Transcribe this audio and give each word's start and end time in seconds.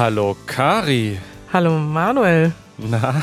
Hallo 0.00 0.34
Kari. 0.46 1.18
Hallo 1.52 1.78
Manuel. 1.78 2.52
Na, 2.78 3.22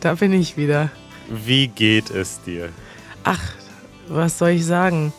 Da 0.00 0.14
bin 0.14 0.32
ich 0.32 0.56
wieder. 0.56 0.88
wie 1.28 1.68
geht 1.68 2.08
es 2.08 2.40
dir? 2.40 2.70
Ach, 3.24 3.42
was 4.08 4.38
soll 4.38 4.52
ich 4.56 4.64
sagen? 4.64 5.12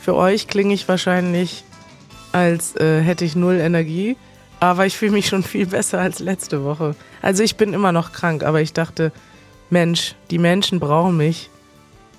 Für 0.00 0.16
euch 0.16 0.48
klinge 0.48 0.74
ich 0.74 0.88
wahrscheinlich, 0.88 1.62
als 2.32 2.74
äh, 2.74 3.02
hätte 3.02 3.24
ich 3.24 3.36
null 3.36 3.60
Energie, 3.60 4.16
aber 4.58 4.84
ich 4.84 4.96
fühle 4.96 5.12
mich 5.12 5.28
schon 5.28 5.44
viel 5.44 5.66
besser 5.66 6.00
als 6.00 6.18
letzte 6.18 6.64
Woche. 6.64 6.96
Also 7.20 7.44
ich 7.44 7.54
bin 7.54 7.72
immer 7.72 7.92
noch 7.92 8.10
krank, 8.10 8.42
aber 8.42 8.60
ich 8.60 8.72
dachte, 8.72 9.12
Mensch, 9.70 10.16
die 10.32 10.38
Menschen 10.38 10.80
brauchen 10.80 11.16
mich. 11.16 11.50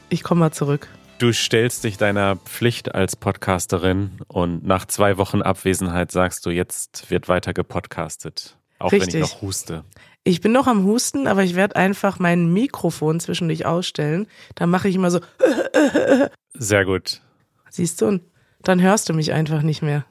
Ich 0.08 0.24
komme 0.24 0.40
mal 0.40 0.54
zurück. 0.54 0.88
Du 1.24 1.32
stellst 1.32 1.86
dich 1.86 1.96
deiner 1.96 2.36
Pflicht 2.36 2.94
als 2.94 3.16
Podcasterin 3.16 4.12
und 4.28 4.66
nach 4.66 4.86
zwei 4.86 5.18
Wochen 5.18 5.42
Abwesenheit 5.42 6.12
sagst 6.12 6.46
du, 6.46 6.50
jetzt 6.50 7.10
wird 7.12 7.30
weiter 7.30 7.54
gepodcastet. 7.54 8.58
Auch 8.78 8.92
wenn 8.92 9.00
Richtig. 9.00 9.22
ich 9.22 9.32
noch 9.32 9.42
huste. 9.42 9.86
Ich 10.26 10.42
bin 10.42 10.52
noch 10.52 10.68
am 10.68 10.84
Husten, 10.84 11.28
aber 11.28 11.46
ich 11.46 11.56
werde 11.56 11.78
einfach 11.78 12.20
mein 12.20 12.52
Mikrofon 12.52 13.22
zwischendurch 13.22 13.66
ausstellen. 13.66 14.28
Da 14.56 14.68
mache 14.68 14.90
ich 14.90 14.96
immer 14.96 15.12
so, 15.12 15.22
Sehr 16.56 16.84
gut. 16.84 17.22
siehst 17.70 18.02
du, 18.02 18.08
und 18.08 18.24
dann 18.62 18.82
hörst 18.82 19.08
du 19.08 19.14
mich 19.14 19.32
einfach 19.32 19.62
nicht 19.62 19.82
mehr. 19.82 20.06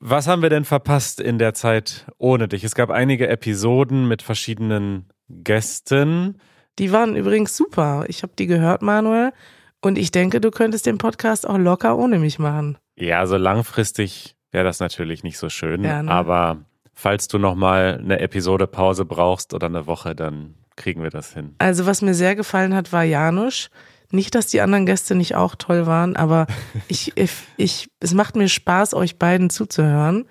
Was 0.00 0.26
haben 0.26 0.42
wir 0.42 0.50
denn 0.50 0.64
verpasst 0.64 1.20
in 1.20 1.38
der 1.38 1.54
Zeit 1.54 2.06
ohne 2.18 2.48
dich? 2.48 2.64
Es 2.64 2.74
gab 2.74 2.90
einige 2.90 3.28
Episoden 3.28 4.08
mit 4.08 4.22
verschiedenen 4.22 5.10
Gästen. 5.28 6.40
Die 6.80 6.90
waren 6.90 7.14
übrigens 7.14 7.56
super. 7.56 8.04
Ich 8.08 8.24
habe 8.24 8.32
die 8.36 8.48
gehört, 8.48 8.82
Manuel. 8.82 9.32
Und 9.80 9.98
ich 9.98 10.10
denke, 10.10 10.40
du 10.40 10.50
könntest 10.50 10.86
den 10.86 10.98
Podcast 10.98 11.48
auch 11.48 11.58
locker 11.58 11.96
ohne 11.96 12.18
mich 12.18 12.38
machen. 12.38 12.78
Ja, 12.96 13.20
also 13.20 13.36
langfristig 13.36 14.36
wäre 14.50 14.64
das 14.64 14.80
natürlich 14.80 15.22
nicht 15.22 15.38
so 15.38 15.48
schön, 15.48 15.84
Ja, 15.84 16.02
ne? 16.02 16.10
aber 16.10 16.64
falls 16.94 17.28
du 17.28 17.38
nochmal 17.38 17.98
eine 18.02 18.18
Episode 18.18 18.66
Pause 18.66 19.04
brauchst 19.04 19.54
oder 19.54 19.66
eine 19.66 19.86
Woche, 19.86 20.16
dann 20.16 20.54
kriegen 20.74 21.02
wir 21.02 21.10
das 21.10 21.32
hin. 21.32 21.54
Also, 21.58 21.86
was 21.86 22.02
mir 22.02 22.14
sehr 22.14 22.34
gefallen 22.34 22.74
hat, 22.74 22.92
war 22.92 23.04
Janusz. 23.04 23.70
Nicht, 24.10 24.34
dass 24.34 24.46
die 24.46 24.62
anderen 24.62 24.86
Gäste 24.86 25.14
nicht 25.14 25.34
auch 25.34 25.54
toll 25.54 25.86
waren, 25.86 26.16
aber 26.16 26.46
ich, 26.88 27.12
ich, 27.16 27.32
ich, 27.56 27.88
es 28.00 28.14
macht 28.14 28.36
mir 28.36 28.48
Spaß, 28.48 28.94
euch 28.94 29.18
beiden 29.18 29.50
zuzuhören. 29.50 30.24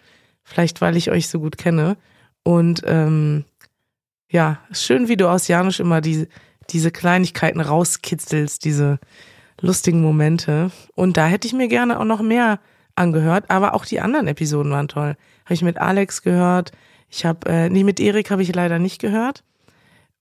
Vielleicht, 0.44 0.82
weil 0.82 0.98
ich 0.98 1.12
euch 1.12 1.28
so 1.28 1.40
gut 1.40 1.58
kenne. 1.58 1.96
Und 2.44 2.82
ähm, 2.86 3.46
ja, 4.30 4.60
schön, 4.72 5.08
wie 5.10 5.18
du 5.18 5.30
aus 5.30 5.48
Janusz 5.48 5.80
immer 5.80 6.02
die, 6.02 6.28
diese 6.70 6.92
Kleinigkeiten 6.92 7.62
rauskitzelst, 7.62 8.66
diese 8.66 9.00
lustigen 9.62 10.02
Momente. 10.02 10.72
Und 10.96 11.18
da 11.18 11.28
hätte 11.28 11.48
ich 11.48 11.54
mir 11.54 11.68
gerne 11.68 12.00
auch 12.00 12.06
noch 12.06 12.22
mehr 12.22 12.60
angehört, 12.96 13.50
aber 13.50 13.74
auch 13.74 13.86
die 13.86 14.00
anderen 14.00 14.28
Episoden 14.28 14.72
waren 14.72 14.88
toll. 14.88 15.16
Habe 15.46 15.54
ich 15.54 15.62
mit 15.62 15.78
Alex 15.78 16.22
gehört. 16.22 16.72
Ich 17.10 17.26
habe, 17.26 17.50
äh, 17.50 17.70
nee, 17.70 17.84
mit 17.84 18.00
Erik 18.00 18.32
habe 18.32 18.42
ich 18.42 18.54
leider 18.54 18.80
nicht 18.80 19.00
gehört. 19.00 19.44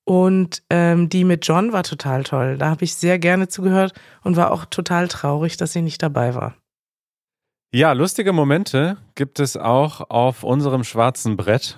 Und 0.04 0.62
ähm, 0.70 1.08
die 1.08 1.24
mit 1.24 1.46
John 1.46 1.72
war 1.72 1.82
total 1.82 2.22
toll. 2.22 2.58
Da 2.58 2.70
habe 2.70 2.84
ich 2.84 2.94
sehr 2.94 3.18
gerne 3.18 3.48
zugehört 3.48 3.92
und 4.22 4.36
war 4.36 4.52
auch 4.52 4.64
total 4.66 5.08
traurig, 5.08 5.56
dass 5.56 5.72
sie 5.72 5.82
nicht 5.82 6.00
dabei 6.02 6.34
war. 6.34 6.54
Ja, 7.72 7.92
lustige 7.92 8.32
Momente 8.32 8.98
gibt 9.16 9.40
es 9.40 9.56
auch 9.56 10.08
auf 10.08 10.44
unserem 10.44 10.84
schwarzen 10.84 11.36
Brett 11.36 11.76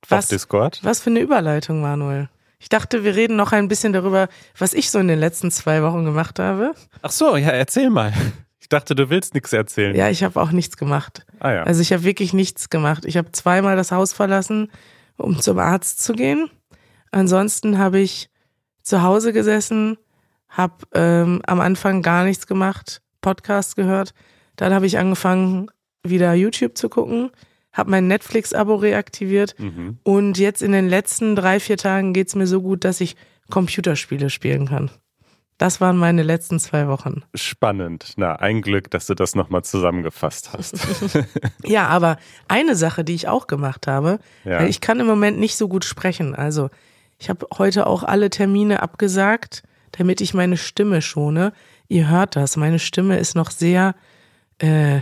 auf 0.00 0.10
Was, 0.10 0.28
Discord. 0.28 0.80
was 0.82 1.00
für 1.00 1.10
eine 1.10 1.20
Überleitung, 1.20 1.82
Manuel. 1.82 2.30
Ich 2.58 2.68
dachte, 2.68 3.04
wir 3.04 3.14
reden 3.14 3.36
noch 3.36 3.52
ein 3.52 3.68
bisschen 3.68 3.92
darüber, 3.92 4.28
was 4.56 4.74
ich 4.74 4.90
so 4.90 4.98
in 4.98 5.08
den 5.08 5.18
letzten 5.18 5.50
zwei 5.50 5.82
Wochen 5.82 6.04
gemacht 6.04 6.38
habe. 6.38 6.74
Ach 7.02 7.10
so, 7.10 7.36
ja, 7.36 7.50
erzähl 7.50 7.90
mal. 7.90 8.12
Ich 8.60 8.68
dachte, 8.68 8.94
du 8.94 9.08
willst 9.08 9.34
nichts 9.34 9.52
erzählen. 9.52 9.94
Ja, 9.94 10.10
ich 10.10 10.22
habe 10.24 10.40
auch 10.40 10.50
nichts 10.50 10.76
gemacht. 10.76 11.24
Ah 11.38 11.52
ja. 11.52 11.62
Also 11.62 11.80
ich 11.80 11.92
habe 11.92 12.02
wirklich 12.02 12.32
nichts 12.32 12.68
gemacht. 12.68 13.04
Ich 13.04 13.16
habe 13.16 13.32
zweimal 13.32 13.76
das 13.76 13.92
Haus 13.92 14.12
verlassen, 14.12 14.70
um 15.16 15.40
zum 15.40 15.58
Arzt 15.58 16.02
zu 16.02 16.12
gehen. 16.12 16.50
Ansonsten 17.10 17.78
habe 17.78 18.00
ich 18.00 18.28
zu 18.82 19.02
Hause 19.02 19.32
gesessen, 19.32 19.96
habe 20.48 20.74
ähm, 20.94 21.40
am 21.46 21.60
Anfang 21.60 22.02
gar 22.02 22.24
nichts 22.24 22.46
gemacht, 22.46 23.00
Podcast 23.20 23.76
gehört. 23.76 24.12
Dann 24.56 24.74
habe 24.74 24.86
ich 24.86 24.98
angefangen, 24.98 25.70
wieder 26.02 26.34
YouTube 26.34 26.76
zu 26.76 26.88
gucken, 26.88 27.30
habe 27.78 27.90
mein 27.90 28.08
Netflix-Abo 28.08 28.74
reaktiviert 28.74 29.54
mhm. 29.58 29.98
und 30.02 30.36
jetzt 30.38 30.62
in 30.62 30.72
den 30.72 30.88
letzten 30.88 31.36
drei, 31.36 31.60
vier 31.60 31.76
Tagen 31.76 32.12
geht's 32.12 32.34
mir 32.34 32.46
so 32.46 32.60
gut, 32.60 32.84
dass 32.84 33.00
ich 33.00 33.16
Computerspiele 33.50 34.28
spielen 34.28 34.66
kann. 34.68 34.90
Das 35.58 35.80
waren 35.80 35.96
meine 35.96 36.22
letzten 36.22 36.60
zwei 36.60 36.86
Wochen. 36.86 37.24
Spannend. 37.34 38.12
Na, 38.16 38.36
ein 38.36 38.62
Glück, 38.62 38.90
dass 38.92 39.06
du 39.06 39.14
das 39.14 39.34
nochmal 39.34 39.64
zusammengefasst 39.64 40.52
hast. 40.52 40.76
Ja, 41.64 41.88
aber 41.88 42.16
eine 42.46 42.76
Sache, 42.76 43.02
die 43.04 43.14
ich 43.14 43.26
auch 43.26 43.48
gemacht 43.48 43.86
habe, 43.86 44.20
Ja. 44.44 44.64
ich 44.64 44.80
kann 44.80 45.00
im 45.00 45.06
Moment 45.06 45.38
nicht 45.38 45.56
so 45.56 45.68
gut 45.68 45.84
sprechen. 45.84 46.34
Also 46.34 46.70
ich 47.18 47.28
habe 47.28 47.46
heute 47.58 47.86
auch 47.88 48.04
alle 48.04 48.30
Termine 48.30 48.82
abgesagt, 48.82 49.64
damit 49.92 50.20
ich 50.20 50.32
meine 50.32 50.56
Stimme 50.56 51.02
schone. 51.02 51.52
Ihr 51.88 52.08
hört 52.08 52.36
das, 52.36 52.56
meine 52.56 52.78
Stimme 52.78 53.18
ist 53.18 53.34
noch 53.34 53.50
sehr, 53.50 53.96
äh, 54.58 55.00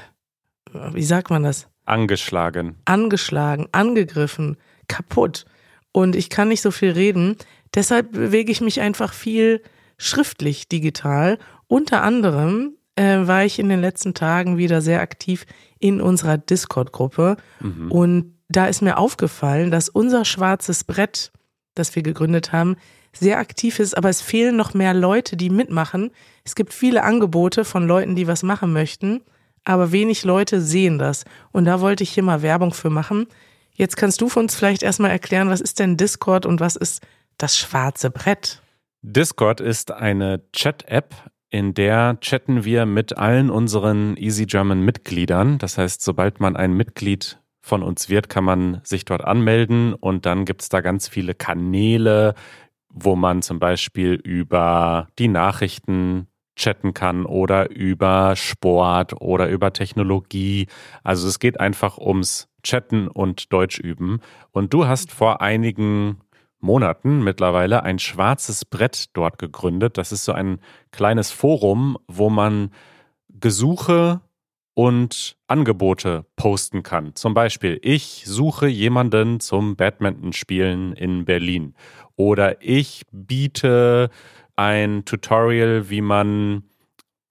wie 0.73 1.05
sagt 1.05 1.29
man 1.29 1.43
das? 1.43 1.69
Angeschlagen. 1.87 2.77
Angeschlagen, 2.85 3.69
angegriffen, 3.73 4.57
kaputt. 4.89 5.47
Und 5.93 6.15
ich 6.15 6.29
kann 6.29 6.49
nicht 6.49 6.61
so 6.61 6.71
viel 6.71 6.91
reden. 6.91 7.37
Deshalb 7.75 8.13
bewege 8.13 8.53
ich 8.53 8.61
mich 8.61 8.81
einfach 8.81 9.15
viel 9.15 9.63
schriftlich 9.97 10.69
digital. 10.69 11.39
Unter 11.69 12.03
anderem 12.03 12.75
äh, 12.97 13.27
war 13.27 13.45
ich 13.45 13.59
in 13.59 13.69
den 13.69 13.81
letzten 13.81 14.15
Tagen 14.15 14.59
wieder 14.59 14.83
sehr 14.83 15.01
aktiv 15.01 15.47
in 15.79 16.01
unserer 16.01 16.39
Discord-Gruppe. 16.39 17.37
Mhm. 17.61 17.91
Und 17.91 18.35
da 18.49 18.67
ist 18.67 18.83
mir 18.83 18.99
aufgefallen, 18.99 19.71
dass 19.71 19.89
unser 19.89 20.25
schwarzes 20.25 20.85
Brett, 20.85 21.33
das 21.75 21.95
wir 21.95 22.03
gegründet 22.03 22.53
haben, 22.53 22.77
sehr 23.13 23.39
aktiv 23.39 23.79
ist, 23.79 23.97
aber 23.97 24.09
es 24.09 24.21
fehlen 24.21 24.57
noch 24.57 24.75
mehr 24.75 24.95
Leute, 24.95 25.37
die 25.37 25.51
mitmachen. 25.51 26.11
Es 26.45 26.55
gibt 26.55 26.75
viele 26.75 27.03
Angebote 27.03 27.65
von 27.65 27.87
Leuten, 27.87 28.15
die 28.15 28.27
was 28.27 28.43
machen 28.43 28.73
möchten, 28.73 29.23
aber 29.67 29.93
wenig 29.93 30.25
Leute 30.25 30.63
sehen 30.63 30.99
das. 30.99 31.25
Und 31.53 31.67
da 31.67 31.81
wollte 31.81 32.03
ich 32.03 32.11
hier 32.11 32.23
mal 32.23 32.41
Werbung 32.41 32.73
für 32.73 32.89
machen. 32.89 33.27
Jetzt 33.73 33.97
kannst 33.97 34.21
du 34.21 34.29
für 34.29 34.41
uns 34.41 34.55
vielleicht 34.55 34.83
erstmal 34.83 35.11
erklären, 35.11 35.51
was 35.51 35.61
ist 35.61 35.79
denn 35.79 35.99
Discord 35.99 36.47
und 36.47 36.61
was 36.61 36.77
ist 36.77 37.03
das 37.37 37.59
schwarze 37.59 38.11
Brett? 38.11 38.63
Discord 39.03 39.61
ist 39.61 39.93
eine 39.93 40.43
Chat-App, 40.53 41.15
in 41.51 41.75
der 41.75 42.19
chatten 42.21 42.65
wir 42.65 42.87
mit 42.87 43.19
allen 43.19 43.51
unseren 43.51 44.17
Easy 44.17 44.47
German 44.47 44.81
Mitgliedern. 44.81 45.59
Das 45.59 45.79
heißt, 45.79 46.03
sobald 46.03 46.41
man 46.41 46.57
ein 46.57 46.73
Mitglied 46.73 47.39
von 47.61 47.83
uns 47.83 48.09
wird, 48.09 48.29
kann 48.29 48.45
man 48.45 48.81
sich 48.85 49.05
dort 49.05 49.25
anmelden 49.25 49.95
und 49.95 50.27
dann 50.27 50.45
gibt 50.45 50.63
es 50.63 50.69
da 50.69 50.81
ganz 50.81 51.09
viele 51.09 51.35
Kanäle, 51.35 52.35
wo 52.89 53.17
man 53.17 53.43
zum 53.43 53.59
Beispiel 53.59 54.15
über 54.15 55.09
die 55.19 55.29
Nachrichten 55.29 56.29
chatten 56.57 56.95
kann 56.95 57.25
oder 57.25 57.71
über 57.71 58.35
Sport 58.35 59.21
oder 59.21 59.49
über 59.49 59.73
Technologie. 59.73 60.67
Also 61.05 61.29
es 61.29 61.39
geht 61.39 61.61
einfach 61.61 61.99
ums 61.99 62.49
Chatten 62.63 63.09
und 63.09 63.53
Deutsch 63.53 63.79
üben. 63.79 64.21
Und 64.51 64.75
du 64.75 64.87
hast 64.87 65.13
vor 65.13 65.41
einigen 65.41 66.21
Monaten 66.59 67.23
mittlerweile 67.23 67.83
ein 67.85 67.99
schwarzes 67.99 68.65
Brett 68.65 69.07
dort 69.13 69.39
gegründet. 69.39 69.99
Das 69.99 70.11
ist 70.11 70.25
so 70.25 70.33
ein 70.33 70.59
kleines 70.91 71.31
Forum, 71.31 71.97
wo 72.09 72.31
man 72.31 72.71
Gesuche 73.29 74.21
und 74.75 75.37
Angebote 75.47 76.27
posten 76.37 76.83
kann. 76.83 77.15
Zum 77.15 77.35
Beispiel, 77.35 77.79
ich 77.83 78.25
suche 78.27 78.67
jemanden 78.67 79.41
zum 79.41 79.77
Badminton-Spielen 79.77 80.93
in 80.93 81.25
Berlin. 81.25 81.75
Oder 82.17 82.63
ich 82.63 83.03
biete 83.11 84.11
ein 84.57 85.05
Tutorial, 85.05 85.91
wie 85.91 86.01
man 86.01 86.65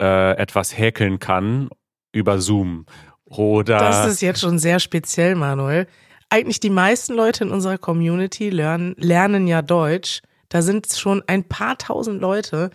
äh, 0.02 0.38
etwas 0.38 0.78
häkeln 0.78 1.20
kann 1.20 1.70
über 2.12 2.40
Zoom. 2.40 2.86
Oder 3.26 3.80
Das 3.80 4.08
ist 4.08 4.22
jetzt 4.22 4.40
schon 4.40 4.60
sehr 4.60 4.80
speziell, 4.80 5.36
Manuel. 5.36 5.88
Eigentlich 6.30 6.60
die 6.60 6.70
meisten 6.70 7.14
Leute 7.14 7.44
in 7.44 7.52
unserer 7.52 7.78
Community 7.78 8.50
lernen, 8.50 8.96
lernen 8.98 9.48
ja 9.48 9.62
Deutsch. 9.62 10.22
Da 10.50 10.62
sind 10.62 10.88
schon 10.94 11.24
ein 11.28 11.44
paar 11.44 11.78
tausend 11.78 12.22
Leute. 12.22 12.70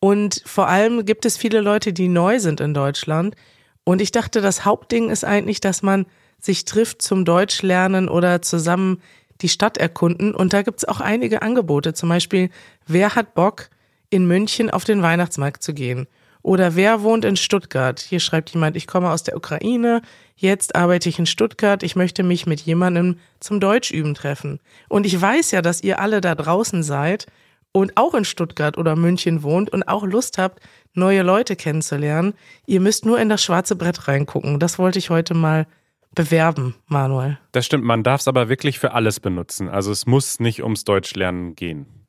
Und 0.00 0.42
vor 0.44 0.68
allem 0.68 1.04
gibt 1.04 1.24
es 1.24 1.36
viele 1.36 1.60
Leute, 1.60 1.92
die 1.92 2.08
neu 2.08 2.38
sind 2.38 2.60
in 2.60 2.74
Deutschland. 2.74 3.34
Und 3.84 4.00
ich 4.00 4.12
dachte, 4.12 4.40
das 4.40 4.64
Hauptding 4.64 5.10
ist 5.10 5.24
eigentlich, 5.24 5.60
dass 5.60 5.82
man 5.82 6.06
sich 6.38 6.64
trifft 6.64 7.02
zum 7.02 7.24
Deutsch 7.24 7.62
lernen 7.62 8.08
oder 8.08 8.42
zusammen 8.42 9.00
die 9.40 9.48
Stadt 9.48 9.76
erkunden. 9.78 10.34
Und 10.34 10.52
da 10.52 10.62
gibt 10.62 10.78
es 10.78 10.84
auch 10.84 11.00
einige 11.00 11.42
Angebote. 11.42 11.94
Zum 11.94 12.08
Beispiel, 12.08 12.50
wer 12.86 13.14
hat 13.14 13.34
Bock, 13.34 13.70
in 14.10 14.26
München 14.26 14.70
auf 14.70 14.84
den 14.84 15.02
Weihnachtsmarkt 15.02 15.62
zu 15.62 15.74
gehen? 15.74 16.06
Oder 16.42 16.76
wer 16.76 17.02
wohnt 17.02 17.24
in 17.24 17.36
Stuttgart? 17.36 17.98
Hier 17.98 18.20
schreibt 18.20 18.50
jemand, 18.50 18.76
ich 18.76 18.86
komme 18.86 19.10
aus 19.10 19.24
der 19.24 19.36
Ukraine, 19.36 20.00
jetzt 20.36 20.76
arbeite 20.76 21.08
ich 21.08 21.18
in 21.18 21.26
Stuttgart, 21.26 21.82
ich 21.82 21.96
möchte 21.96 22.22
mich 22.22 22.46
mit 22.46 22.60
jemandem 22.60 23.18
zum 23.40 23.58
Deutschüben 23.58 24.14
treffen. 24.14 24.60
Und 24.88 25.06
ich 25.06 25.20
weiß 25.20 25.50
ja, 25.50 25.60
dass 25.60 25.82
ihr 25.82 25.98
alle 25.98 26.20
da 26.20 26.36
draußen 26.36 26.84
seid 26.84 27.26
und 27.72 27.96
auch 27.96 28.14
in 28.14 28.24
Stuttgart 28.24 28.78
oder 28.78 28.94
München 28.94 29.42
wohnt 29.42 29.70
und 29.70 29.82
auch 29.88 30.04
Lust 30.04 30.38
habt, 30.38 30.60
neue 30.94 31.22
Leute 31.22 31.56
kennenzulernen. 31.56 32.34
Ihr 32.64 32.80
müsst 32.80 33.04
nur 33.04 33.18
in 33.18 33.28
das 33.28 33.42
schwarze 33.42 33.74
Brett 33.74 34.06
reingucken. 34.06 34.60
Das 34.60 34.78
wollte 34.78 35.00
ich 35.00 35.10
heute 35.10 35.34
mal 35.34 35.66
bewerben, 36.14 36.76
Manuel. 36.86 37.38
Das 37.52 37.66
stimmt, 37.66 37.84
man 37.84 38.02
darf 38.02 38.20
es 38.20 38.28
aber 38.28 38.48
wirklich 38.48 38.78
für 38.78 38.92
alles 38.92 39.18
benutzen. 39.18 39.68
Also 39.68 39.90
es 39.90 40.06
muss 40.06 40.38
nicht 40.38 40.62
ums 40.62 40.84
Deutschlernen 40.84 41.56
gehen. 41.56 42.05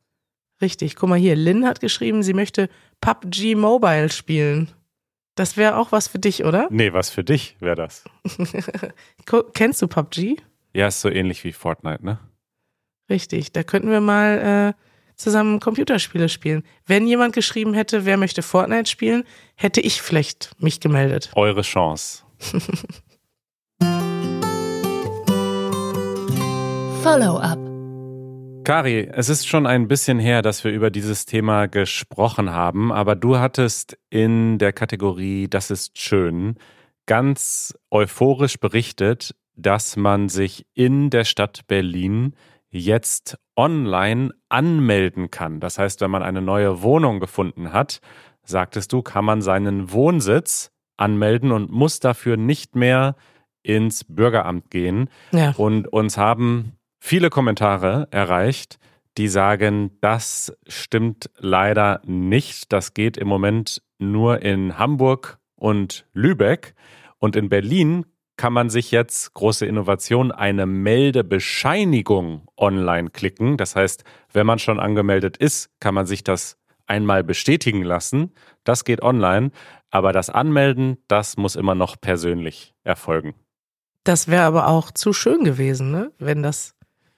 Richtig, 0.62 0.96
guck 0.96 1.10
mal 1.10 1.20
hier, 1.20 1.36
Lynn 1.36 1.66
hat 1.66 1.80
geschrieben, 1.80 2.24
sie 2.24 2.34
möchte 2.34 2.70
PUBG 3.02 3.56
Mobile 3.56 4.10
spielen. 4.10 4.72
Das 5.36 5.56
wäre 5.56 5.78
auch 5.78 5.92
was 5.92 6.08
für 6.08 6.18
dich, 6.18 6.46
oder? 6.46 6.68
Nee, 6.72 6.94
was 6.94 7.12
für 7.12 7.24
dich 7.24 7.56
wäre 7.60 7.76
das. 7.76 8.04
Kennst 9.54 9.82
du 9.84 9.88
PUBG? 9.88 10.38
Ja, 10.74 10.88
ist 10.88 11.02
so 11.02 11.10
ähnlich 11.10 11.44
wie 11.44 11.54
Fortnite, 11.54 12.04
ne? 12.04 12.20
Richtig, 13.10 13.52
da 13.52 13.64
könnten 13.64 13.90
wir 13.90 14.02
mal 14.02 14.74
äh, 14.76 14.82
zusammen 15.16 15.60
Computerspiele 15.60 16.30
spielen. 16.30 16.64
Wenn 16.86 17.08
jemand 17.08 17.36
geschrieben 17.36 17.74
hätte, 17.74 18.06
wer 18.06 18.18
möchte 18.18 18.42
Fortnite 18.42 18.90
spielen, 18.90 19.24
hätte 19.56 19.82
ich 19.82 20.02
vielleicht 20.02 20.52
mich 20.60 20.80
gemeldet. 20.80 21.32
Eure 21.36 21.62
Chance. 21.62 22.24
Follow-up. 27.04 27.67
Kari, 28.68 29.08
es 29.10 29.30
ist 29.30 29.48
schon 29.48 29.66
ein 29.66 29.88
bisschen 29.88 30.20
her, 30.20 30.42
dass 30.42 30.66
wir 30.66 30.74
über 30.74 30.92
dieses 30.92 31.26
Thema 31.26 31.68
gesprochen 31.68 32.52
haben, 32.52 32.92
aber 32.92 33.16
du 33.16 33.38
hattest 33.38 33.98
in 34.10 34.58
der 34.58 34.74
Kategorie 34.74 35.48
Das 35.48 35.72
ist 35.72 35.98
schön 35.98 36.58
ganz 37.06 37.74
euphorisch 37.92 38.60
berichtet, 38.60 39.34
dass 39.56 39.96
man 39.96 40.28
sich 40.28 40.66
in 40.74 41.10
der 41.10 41.24
Stadt 41.24 41.62
Berlin 41.68 42.36
jetzt 42.70 43.38
online 43.56 44.32
anmelden 44.50 45.32
kann. 45.32 45.62
Das 45.62 45.80
heißt, 45.80 46.02
wenn 46.02 46.12
man 46.12 46.22
eine 46.22 46.42
neue 46.42 46.82
Wohnung 46.82 47.22
gefunden 47.22 47.72
hat, 47.72 48.02
sagtest 48.44 48.92
du, 48.92 49.02
kann 49.02 49.24
man 49.24 49.42
seinen 49.42 49.94
Wohnsitz 49.94 50.72
anmelden 50.98 51.54
und 51.54 51.72
muss 51.72 52.02
dafür 52.02 52.36
nicht 52.36 52.76
mehr 52.76 53.16
ins 53.64 54.04
Bürgeramt 54.04 54.70
gehen. 54.72 55.10
Ja. 55.32 55.54
Und 55.56 55.88
uns 55.88 56.18
haben 56.18 56.77
viele 57.00 57.30
Kommentare 57.30 58.08
erreicht, 58.12 58.80
die 59.18 59.28
sagen, 59.28 59.98
das 60.02 60.56
stimmt 60.68 61.30
leider 61.38 62.02
nicht. 62.06 62.72
Das 62.72 62.94
geht 62.94 63.18
im 63.18 63.28
Moment 63.28 63.82
nur 63.98 64.42
in 64.42 64.78
Hamburg 64.78 65.40
und 65.56 66.06
Lübeck. 66.14 66.76
Und 67.18 67.36
in 67.36 67.50
Berlin 67.50 68.06
kann 68.38 68.54
man 68.54 68.70
sich 68.70 68.92
jetzt, 68.92 69.34
große 69.34 69.66
Innovation, 69.66 70.32
eine 70.32 70.68
Meldebescheinigung 70.68 72.48
online 72.56 73.10
klicken. 73.10 73.58
Das 73.58 73.76
heißt, 73.76 74.04
wenn 74.32 74.46
man 74.46 74.60
schon 74.60 74.80
angemeldet 74.80 75.38
ist, 75.38 75.72
kann 75.80 75.96
man 75.96 76.06
sich 76.06 76.24
das 76.24 76.58
einmal 76.86 77.24
bestätigen 77.24 77.82
lassen. 77.82 78.32
Das 78.64 78.86
geht 78.86 79.02
online. 79.02 79.52
Aber 79.90 80.14
das 80.14 80.30
Anmelden, 80.30 80.98
das 81.08 81.38
muss 81.38 81.56
immer 81.56 81.74
noch 81.74 82.00
persönlich 82.00 82.76
erfolgen. 82.84 83.34
Das 84.04 84.28
wäre 84.28 84.44
aber 84.44 84.68
auch 84.68 84.92
zu 84.92 85.12
schön 85.12 85.44
gewesen, 85.44 85.92
ne? 85.92 86.12
wenn 86.20 86.44
das 86.44 86.77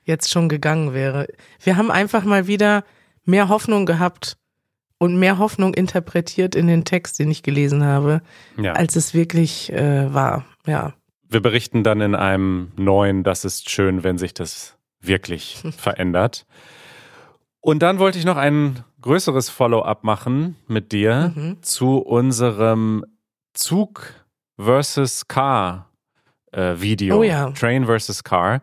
jetzt 0.09 0.29
schon 0.29 0.49
gegangen 0.49 0.93
wäre. 0.93 1.27
Wir 1.63 1.77
haben 1.77 1.89
einfach 1.91 2.25
mal 2.25 2.47
wieder 2.47 2.83
mehr 3.23 3.47
Hoffnung 3.47 3.85
gehabt 3.85 4.35
und 4.97 5.17
mehr 5.17 5.37
Hoffnung 5.37 5.73
interpretiert 5.73 6.55
in 6.55 6.67
den 6.67 6.83
Text, 6.83 7.19
den 7.19 7.31
ich 7.31 7.41
gelesen 7.43 7.85
habe, 7.85 8.21
Ja. 8.57 8.73
als 8.73 8.97
es 8.97 9.13
wirklich 9.13 9.71
äh, 9.71 10.13
war. 10.13 10.43
Ja. 10.65 10.93
Wir 11.29 11.41
berichten 11.41 11.83
dann 11.83 12.01
in 12.01 12.15
einem 12.15 12.71
neuen, 12.75 13.23
das 13.23 13.45
ist 13.45 13.69
schön, 13.69 14.03
wenn 14.03 14.17
sich 14.17 14.33
das 14.33 14.75
wirklich 14.99 15.63
verändert. 15.77 16.45
Und 17.61 17.79
dann 17.83 17.99
wollte 17.99 18.17
ich 18.19 18.25
noch 18.25 18.37
ein 18.37 18.83
größeres 19.01 19.49
Follow-up 19.49 20.03
machen 20.03 20.55
mit 20.67 20.91
dir 20.91 21.31
Mhm. 21.35 21.61
zu 21.61 21.99
unserem 21.99 23.05
Zug 23.53 24.13
versus 24.57 25.27
Car 25.27 25.89
äh, 26.51 26.75
Video. 26.79 27.19
Oh 27.19 27.23
ja. 27.23 27.51
Train 27.51 27.85
versus 27.85 28.23
Car. 28.23 28.61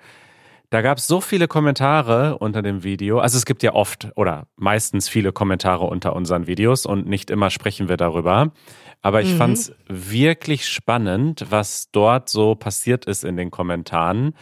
Da 0.70 0.82
gab 0.82 0.98
es 0.98 1.06
so 1.06 1.20
viele 1.20 1.46
Kommentare 1.46 2.38
unter 2.38 2.60
dem 2.60 2.82
Video. 2.82 3.20
Also 3.20 3.38
es 3.38 3.46
gibt 3.46 3.62
ja 3.62 3.72
oft 3.72 4.08
oder 4.16 4.48
meistens 4.56 5.08
viele 5.08 5.32
Kommentare 5.32 5.84
unter 5.84 6.16
unseren 6.16 6.46
Videos 6.46 6.86
und 6.86 7.06
nicht 7.06 7.30
immer 7.30 7.50
sprechen 7.50 7.88
wir 7.88 7.96
darüber. 7.96 8.52
Aber 9.00 9.22
ich 9.22 9.32
Mhm. 9.32 9.36
fand 9.36 9.58
es 9.58 9.72
wirklich 9.86 10.66
spannend, 10.68 11.46
was 11.50 11.90
dort 11.92 12.28
so 12.28 12.56
passiert 12.56 13.04
ist 13.04 13.22
in 13.24 13.36
den 13.36 13.50
Kommentaren. 13.50 14.34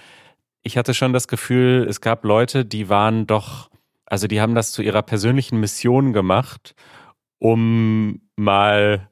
Ich 0.63 0.79
hatte 0.79 0.95
schon 0.95 1.13
das 1.13 1.29
Gefühl, 1.29 1.87
es 1.89 2.01
gab 2.01 2.25
Leute, 2.25 2.65
die 2.65 2.89
waren 2.89 3.27
doch, 3.27 3.69
also 4.07 4.27
die 4.27 4.41
haben 4.41 4.55
das 4.55 4.73
zu 4.73 4.81
ihrer 4.81 5.03
persönlichen 5.03 5.61
Mission 5.61 6.15
gemacht, 6.15 6.75
um 7.39 8.23
mal 8.37 9.11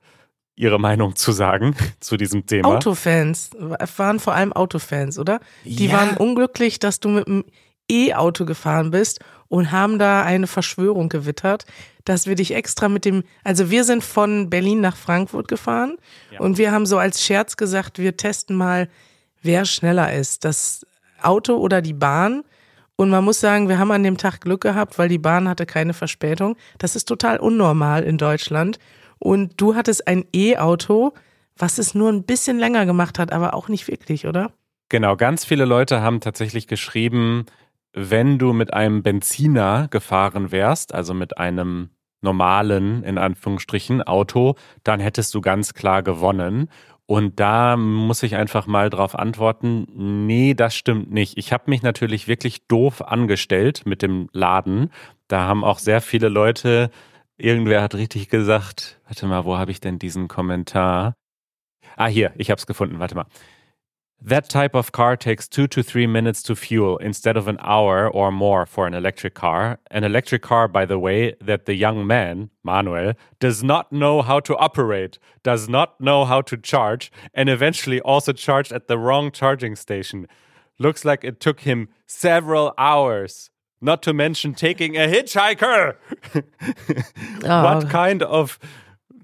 ihre 0.62 0.78
Meinung 0.78 1.16
zu 1.16 1.32
sagen 1.32 1.74
zu 2.00 2.16
diesem 2.16 2.46
Thema. 2.46 2.68
Autofans, 2.68 3.50
waren 3.96 4.20
vor 4.20 4.34
allem 4.34 4.52
Autofans, 4.52 5.18
oder? 5.18 5.40
Die 5.64 5.86
Ja. 5.86 5.94
waren 5.94 6.16
unglücklich, 6.16 6.78
dass 6.78 7.00
du 7.00 7.08
mit 7.08 7.26
dem 7.26 7.44
E-Auto 7.90 8.44
gefahren 8.44 8.90
bist 8.92 9.20
und 9.48 9.72
haben 9.72 9.98
da 9.98 10.22
eine 10.22 10.46
Verschwörung 10.46 11.08
gewittert, 11.08 11.64
dass 12.04 12.26
wir 12.26 12.36
dich 12.36 12.54
extra 12.54 12.88
mit 12.88 13.04
dem, 13.04 13.22
also 13.44 13.70
wir 13.70 13.84
sind 13.84 14.02
von 14.02 14.48
Berlin 14.48 14.80
nach 14.80 14.96
Frankfurt 14.96 15.48
gefahren 15.48 15.96
Ja. 16.30 16.40
und 16.40 16.58
wir 16.58 16.70
haben 16.72 16.86
so 16.86 16.96
als 16.98 17.22
Scherz 17.22 17.56
gesagt, 17.56 17.98
wir 17.98 18.16
testen 18.16 18.56
mal, 18.56 18.88
wer 19.42 19.64
schneller 19.64 20.12
ist, 20.14 20.44
das 20.44 20.86
Auto 21.20 21.56
oder 21.56 21.82
die 21.82 21.92
Bahn. 21.92 22.42
Und 22.96 23.10
man 23.10 23.24
muss 23.24 23.40
sagen, 23.40 23.68
wir 23.68 23.78
haben 23.78 23.90
an 23.90 24.02
dem 24.04 24.16
Tag 24.16 24.40
Glück 24.42 24.60
gehabt, 24.60 24.98
weil 24.98 25.08
die 25.08 25.18
Bahn 25.18 25.48
hatte 25.48 25.66
keine 25.66 25.94
Verspätung. 25.94 26.56
Das 26.78 26.94
ist 26.94 27.06
total 27.08 27.38
unnormal 27.38 28.02
in 28.04 28.18
Deutschland. 28.18 28.78
Und 29.22 29.60
du 29.60 29.76
hattest 29.76 30.08
ein 30.08 30.24
E-Auto, 30.34 31.12
was 31.56 31.78
es 31.78 31.94
nur 31.94 32.10
ein 32.10 32.24
bisschen 32.24 32.58
länger 32.58 32.86
gemacht 32.86 33.20
hat, 33.20 33.32
aber 33.32 33.54
auch 33.54 33.68
nicht 33.68 33.86
wirklich, 33.86 34.26
oder? 34.26 34.50
Genau, 34.88 35.16
ganz 35.16 35.44
viele 35.44 35.64
Leute 35.64 36.02
haben 36.02 36.18
tatsächlich 36.20 36.66
geschrieben, 36.66 37.46
wenn 37.92 38.40
du 38.40 38.52
mit 38.52 38.74
einem 38.74 39.04
Benziner 39.04 39.86
gefahren 39.90 40.50
wärst, 40.50 40.92
also 40.92 41.14
mit 41.14 41.38
einem 41.38 41.90
normalen, 42.20 43.04
in 43.04 43.16
Anführungsstrichen, 43.16 44.02
Auto, 44.02 44.56
dann 44.82 44.98
hättest 44.98 45.32
du 45.34 45.40
ganz 45.40 45.72
klar 45.72 46.02
gewonnen. 46.02 46.68
Und 47.06 47.38
da 47.38 47.76
muss 47.76 48.24
ich 48.24 48.34
einfach 48.34 48.66
mal 48.66 48.90
drauf 48.90 49.16
antworten, 49.16 49.86
nee, 50.26 50.54
das 50.54 50.74
stimmt 50.74 51.12
nicht. 51.12 51.38
Ich 51.38 51.52
habe 51.52 51.70
mich 51.70 51.82
natürlich 51.82 52.26
wirklich 52.26 52.66
doof 52.66 53.02
angestellt 53.02 53.82
mit 53.84 54.02
dem 54.02 54.28
Laden. 54.32 54.90
Da 55.28 55.42
haben 55.42 55.62
auch 55.62 55.78
sehr 55.78 56.00
viele 56.00 56.28
Leute, 56.28 56.90
irgendwer 57.42 57.82
hat 57.82 57.94
richtig 57.94 58.28
gesagt, 58.28 59.00
warte 59.06 59.26
mal, 59.26 59.44
wo 59.44 59.58
habe 59.58 59.70
ich 59.70 59.80
denn 59.80 59.98
diesen 59.98 60.28
Kommentar? 60.28 61.14
Ah, 61.96 62.06
hier, 62.06 62.32
ich 62.36 62.50
habe 62.50 62.58
es 62.58 62.66
gefunden, 62.66 62.98
warte 62.98 63.14
mal. 63.14 63.26
That 64.24 64.48
type 64.48 64.76
of 64.76 64.92
car 64.92 65.16
takes 65.16 65.48
two 65.48 65.66
to 65.66 65.82
three 65.82 66.06
minutes 66.06 66.44
to 66.44 66.54
fuel 66.54 66.96
instead 66.98 67.36
of 67.36 67.48
an 67.48 67.58
hour 67.60 68.08
or 68.08 68.30
more 68.30 68.66
for 68.66 68.86
an 68.86 68.94
electric 68.94 69.34
car. 69.34 69.80
An 69.90 70.04
electric 70.04 70.42
car, 70.42 70.68
by 70.68 70.86
the 70.86 70.96
way, 70.96 71.34
that 71.40 71.66
the 71.66 71.74
young 71.74 72.06
man, 72.06 72.50
Manuel, 72.62 73.14
does 73.40 73.64
not 73.64 73.90
know 73.90 74.22
how 74.22 74.38
to 74.38 74.56
operate, 74.58 75.18
does 75.42 75.68
not 75.68 76.00
know 76.00 76.24
how 76.24 76.40
to 76.42 76.56
charge, 76.56 77.10
and 77.34 77.48
eventually 77.48 78.00
also 78.02 78.32
charged 78.32 78.70
at 78.70 78.86
the 78.86 78.96
wrong 78.96 79.32
charging 79.32 79.74
station. 79.74 80.28
Looks 80.78 81.04
like 81.04 81.24
it 81.24 81.40
took 81.40 81.60
him 81.62 81.88
several 82.06 82.74
hours. 82.78 83.50
Not 83.82 84.02
to 84.02 84.14
mention 84.14 84.54
taking 84.54 84.96
a 84.96 85.06
hitchhiker. 85.06 85.96
What 87.42 87.90
kind 87.90 88.22
of. 88.22 88.58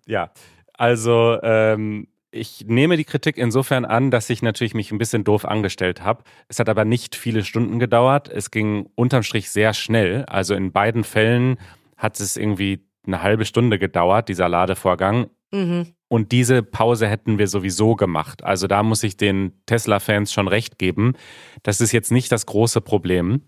Ja, 0.07 0.33
also 0.75 1.39
ähm, 1.43 2.09
ich 2.33 2.65
nehme 2.67 2.97
die 2.97 3.05
Kritik 3.05 3.39
insofern 3.39 3.85
an, 3.85 4.11
dass 4.11 4.29
ich 4.31 4.43
natürlich 4.43 4.75
mich 4.75 4.91
ein 4.91 4.99
bisschen 4.99 5.23
doof 5.23 5.45
angestellt 5.45 6.03
habe. 6.03 6.25
Es 6.49 6.59
hat 6.59 6.69
aber 6.69 6.85
nicht 6.85 7.15
viele 7.15 7.45
Stunden 7.45 7.79
gedauert. 7.79 8.29
Es 8.29 8.51
ging 8.51 8.89
unterm 8.97 9.23
Strich 9.23 9.49
sehr 9.51 9.75
schnell. 9.75 10.25
Also 10.25 10.55
in 10.55 10.73
beiden 10.73 11.05
Fällen 11.05 11.59
hat 11.97 12.19
es 12.19 12.37
irgendwie 12.37 12.85
eine 13.07 13.23
halbe 13.23 13.45
Stunde 13.45 13.79
gedauert, 13.79 14.29
dieser 14.29 14.49
Ladevorgang. 14.49 15.31
Mhm. 15.53 15.95
Und 16.09 16.33
diese 16.33 16.63
Pause 16.63 17.07
hätten 17.07 17.39
wir 17.39 17.47
sowieso 17.47 17.95
gemacht. 17.95 18.43
Also 18.43 18.67
da 18.67 18.83
muss 18.83 19.03
ich 19.03 19.17
den 19.17 19.53
Tesla-Fans 19.67 20.33
schon 20.33 20.49
recht 20.49 20.79
geben. 20.79 21.15
Das 21.63 21.81
ist 21.81 21.93
jetzt 21.93 22.11
nicht 22.11 22.33
das 22.33 22.47
große 22.47 22.81
Problem. 22.81 23.43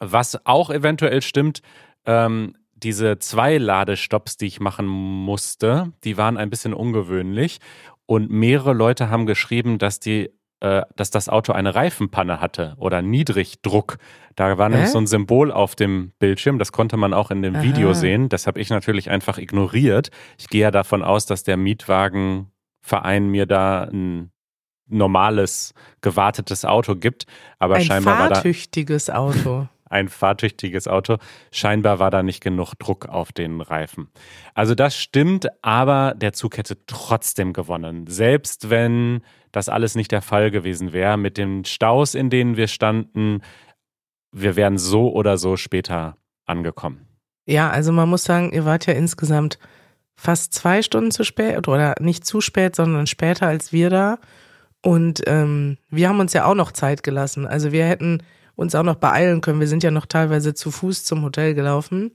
Was 0.00 0.44
auch 0.46 0.70
eventuell 0.70 1.22
stimmt, 1.22 1.62
ähm, 2.04 2.54
diese 2.74 3.18
zwei 3.18 3.58
Ladestopps, 3.58 4.36
die 4.36 4.46
ich 4.46 4.60
machen 4.60 4.86
musste, 4.86 5.92
die 6.04 6.16
waren 6.16 6.36
ein 6.36 6.50
bisschen 6.50 6.74
ungewöhnlich. 6.74 7.58
Und 8.04 8.30
mehrere 8.30 8.72
Leute 8.72 9.10
haben 9.10 9.26
geschrieben, 9.26 9.78
dass 9.78 9.98
die 9.98 10.30
äh, 10.60 10.82
dass 10.96 11.10
das 11.10 11.28
Auto 11.28 11.52
eine 11.52 11.74
Reifenpanne 11.74 12.40
hatte 12.40 12.74
oder 12.78 13.02
Niedrigdruck. 13.02 13.98
Da 14.36 14.56
war 14.56 14.70
nämlich 14.70 14.86
Hä? 14.88 14.92
so 14.92 14.98
ein 14.98 15.06
Symbol 15.06 15.52
auf 15.52 15.74
dem 15.74 16.12
Bildschirm, 16.18 16.58
das 16.58 16.72
konnte 16.72 16.96
man 16.96 17.12
auch 17.12 17.30
in 17.30 17.42
dem 17.42 17.56
Aha. 17.56 17.62
Video 17.62 17.92
sehen. 17.92 18.30
Das 18.30 18.46
habe 18.46 18.58
ich 18.58 18.70
natürlich 18.70 19.10
einfach 19.10 19.36
ignoriert. 19.36 20.08
Ich 20.38 20.48
gehe 20.48 20.62
ja 20.62 20.70
davon 20.70 21.02
aus, 21.02 21.26
dass 21.26 21.42
der 21.42 21.58
Mietwagenverein 21.58 23.28
mir 23.28 23.44
da 23.44 23.82
ein 23.82 24.30
normales, 24.88 25.74
gewartetes 26.00 26.64
Auto 26.64 26.94
gibt. 26.96 27.26
Aber 27.58 27.74
Ein 27.74 27.84
scheinbar 27.84 28.18
war 28.18 28.28
da. 28.30 28.34
fahrtüchtiges 28.36 29.10
Auto. 29.10 29.68
Ein 29.88 30.08
fahrtüchtiges 30.08 30.88
Auto. 30.88 31.16
Scheinbar 31.50 31.98
war 31.98 32.10
da 32.10 32.22
nicht 32.22 32.42
genug 32.42 32.74
Druck 32.74 33.06
auf 33.06 33.32
den 33.32 33.60
Reifen. 33.60 34.08
Also 34.54 34.74
das 34.74 34.96
stimmt, 34.96 35.48
aber 35.62 36.14
der 36.16 36.32
Zug 36.32 36.58
hätte 36.58 36.78
trotzdem 36.86 37.52
gewonnen. 37.52 38.06
Selbst 38.06 38.70
wenn 38.70 39.22
das 39.52 39.68
alles 39.68 39.94
nicht 39.94 40.12
der 40.12 40.22
Fall 40.22 40.50
gewesen 40.50 40.92
wäre, 40.92 41.16
mit 41.16 41.38
den 41.38 41.64
Staus, 41.64 42.14
in 42.14 42.30
denen 42.30 42.56
wir 42.56 42.68
standen, 42.68 43.40
wir 44.32 44.56
wären 44.56 44.76
so 44.76 45.12
oder 45.12 45.38
so 45.38 45.56
später 45.56 46.16
angekommen. 46.44 47.06
Ja, 47.46 47.70
also 47.70 47.92
man 47.92 48.08
muss 48.08 48.24
sagen, 48.24 48.52
ihr 48.52 48.64
wart 48.64 48.86
ja 48.86 48.94
insgesamt 48.94 49.58
fast 50.16 50.52
zwei 50.52 50.82
Stunden 50.82 51.10
zu 51.10 51.24
spät 51.24 51.68
oder 51.68 51.94
nicht 52.00 52.24
zu 52.24 52.40
spät, 52.40 52.74
sondern 52.74 53.06
später 53.06 53.46
als 53.46 53.72
wir 53.72 53.90
da. 53.90 54.18
Und 54.82 55.22
ähm, 55.26 55.78
wir 55.90 56.08
haben 56.08 56.20
uns 56.20 56.32
ja 56.32 56.44
auch 56.44 56.54
noch 56.54 56.72
Zeit 56.72 57.02
gelassen. 57.02 57.46
Also 57.46 57.72
wir 57.72 57.86
hätten 57.86 58.22
uns 58.56 58.74
auch 58.74 58.82
noch 58.82 58.96
beeilen 58.96 59.40
können. 59.40 59.60
Wir 59.60 59.68
sind 59.68 59.82
ja 59.82 59.90
noch 59.90 60.06
teilweise 60.06 60.54
zu 60.54 60.70
Fuß 60.70 61.04
zum 61.04 61.22
Hotel 61.22 61.54
gelaufen 61.54 62.12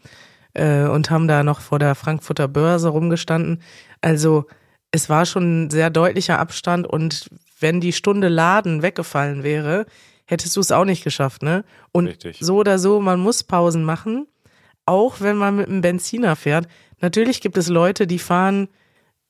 äh, 0.53 0.83
und 0.83 1.09
haben 1.09 1.27
da 1.27 1.43
noch 1.43 1.61
vor 1.61 1.79
der 1.79 1.95
Frankfurter 1.95 2.47
Börse 2.47 2.89
rumgestanden. 2.89 3.61
Also 4.01 4.45
es 4.91 5.09
war 5.09 5.25
schon 5.25 5.65
ein 5.65 5.69
sehr 5.69 5.89
deutlicher 5.89 6.39
Abstand 6.39 6.85
und 6.87 7.29
wenn 7.59 7.79
die 7.79 7.93
Stunde 7.93 8.27
Laden 8.27 8.81
weggefallen 8.81 9.43
wäre, 9.43 9.85
hättest 10.25 10.55
du 10.55 10.59
es 10.59 10.71
auch 10.71 10.85
nicht 10.85 11.03
geschafft, 11.03 11.43
ne? 11.43 11.63
Und 11.91 12.07
Richtig. 12.07 12.37
so 12.39 12.57
oder 12.57 12.79
so, 12.79 12.99
man 12.99 13.19
muss 13.19 13.43
Pausen 13.43 13.83
machen, 13.83 14.27
auch 14.85 15.21
wenn 15.21 15.37
man 15.37 15.57
mit 15.57 15.67
einem 15.67 15.81
Benziner 15.81 16.35
fährt. 16.35 16.67
Natürlich 16.99 17.41
gibt 17.41 17.57
es 17.57 17.67
Leute, 17.67 18.07
die 18.07 18.19
fahren 18.19 18.67